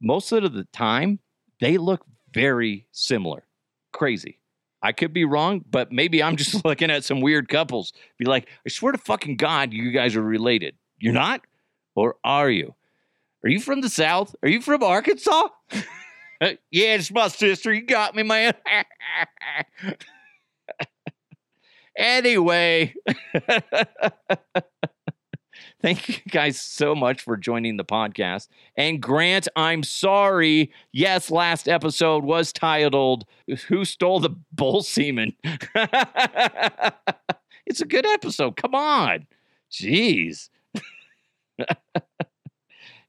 Most 0.00 0.32
of 0.32 0.52
the 0.52 0.64
time, 0.72 1.20
they 1.60 1.78
look 1.78 2.04
very 2.32 2.86
similar. 2.92 3.44
Crazy. 3.92 4.38
I 4.82 4.92
could 4.92 5.12
be 5.12 5.24
wrong, 5.24 5.64
but 5.68 5.90
maybe 5.90 6.22
I'm 6.22 6.36
just 6.36 6.64
looking 6.64 6.90
at 6.90 7.04
some 7.04 7.20
weird 7.20 7.48
couples. 7.48 7.92
Be 8.18 8.24
like, 8.24 8.48
I 8.64 8.68
swear 8.68 8.92
to 8.92 8.98
fucking 8.98 9.36
God, 9.36 9.72
you 9.72 9.90
guys 9.90 10.16
are 10.16 10.22
related. 10.22 10.76
You're 10.98 11.12
not? 11.12 11.42
Or 11.94 12.16
are 12.24 12.50
you? 12.50 12.74
Are 13.44 13.50
you 13.50 13.60
from 13.60 13.80
the 13.80 13.88
South? 13.88 14.34
Are 14.42 14.48
you 14.48 14.60
from 14.60 14.82
Arkansas? 14.82 15.48
Uh, 16.40 16.50
yeah, 16.70 16.94
it's 16.94 17.10
my 17.10 17.26
sister. 17.26 17.74
You 17.74 17.82
got 17.82 18.14
me, 18.14 18.22
man. 18.22 18.54
Anyway, 21.98 22.94
thank 25.82 26.08
you 26.08 26.14
guys 26.30 26.58
so 26.60 26.94
much 26.94 27.20
for 27.22 27.36
joining 27.36 27.76
the 27.76 27.84
podcast. 27.84 28.46
And 28.76 29.02
Grant, 29.02 29.48
I'm 29.56 29.82
sorry. 29.82 30.72
Yes, 30.92 31.28
last 31.28 31.68
episode 31.68 32.22
was 32.24 32.52
titled 32.52 33.24
Who 33.66 33.84
Stole 33.84 34.20
the 34.20 34.30
Bull 34.52 34.82
Semen? 34.82 35.32
it's 37.66 37.80
a 37.80 37.86
good 37.86 38.06
episode. 38.06 38.56
Come 38.56 38.76
on. 38.76 39.26
Jeez. 39.70 40.50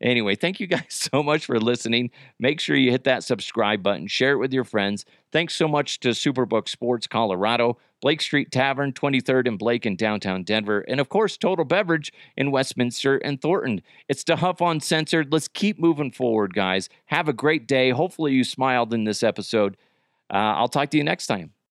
Anyway, 0.02 0.36
thank 0.36 0.60
you 0.60 0.68
guys 0.68 0.86
so 0.90 1.22
much 1.22 1.46
for 1.46 1.60
listening. 1.60 2.10
Make 2.40 2.60
sure 2.60 2.76
you 2.76 2.92
hit 2.92 3.04
that 3.04 3.24
subscribe 3.24 3.84
button, 3.84 4.08
share 4.08 4.32
it 4.34 4.38
with 4.38 4.54
your 4.54 4.64
friends. 4.64 5.06
Thanks 5.32 5.54
so 5.56 5.68
much 5.68 6.00
to 6.02 6.10
Superbook 6.10 6.70
Sports 6.70 7.06
Colorado, 7.06 7.78
Blake 8.02 8.22
Street 8.22 8.52
Tavern, 8.52 8.94
23rd 8.94 9.48
and 9.48 9.60
Blake 9.60 9.86
in 9.86 9.96
downtown 9.96 10.44
Denver, 10.44 10.82
and 10.88 11.00
of 11.00 11.10
course, 11.10 11.38
Total 11.38 11.66
Beverage 11.66 12.14
in 12.38 12.52
Westminster 12.52 13.18
and 13.18 13.42
Thornton. 13.42 13.82
It's 14.08 14.24
DeHuff 14.24 14.60
Uncensored. 14.62 15.32
Let's 15.32 15.48
keep 15.48 15.80
moving 15.80 16.12
forward, 16.12 16.54
guys. 16.54 16.90
Have 17.08 17.28
a 17.28 17.34
great 17.34 17.68
day. 17.68 17.90
Hopefully, 17.92 18.34
you 18.34 18.44
smiled 18.44 18.94
in 18.94 19.04
this 19.04 19.24
episode. 19.24 19.76
Uh, 20.32 20.38
I'll 20.38 20.70
talk 20.70 20.90
to 20.92 20.98
you 20.98 21.04
next 21.04 21.28
time. 21.28 21.52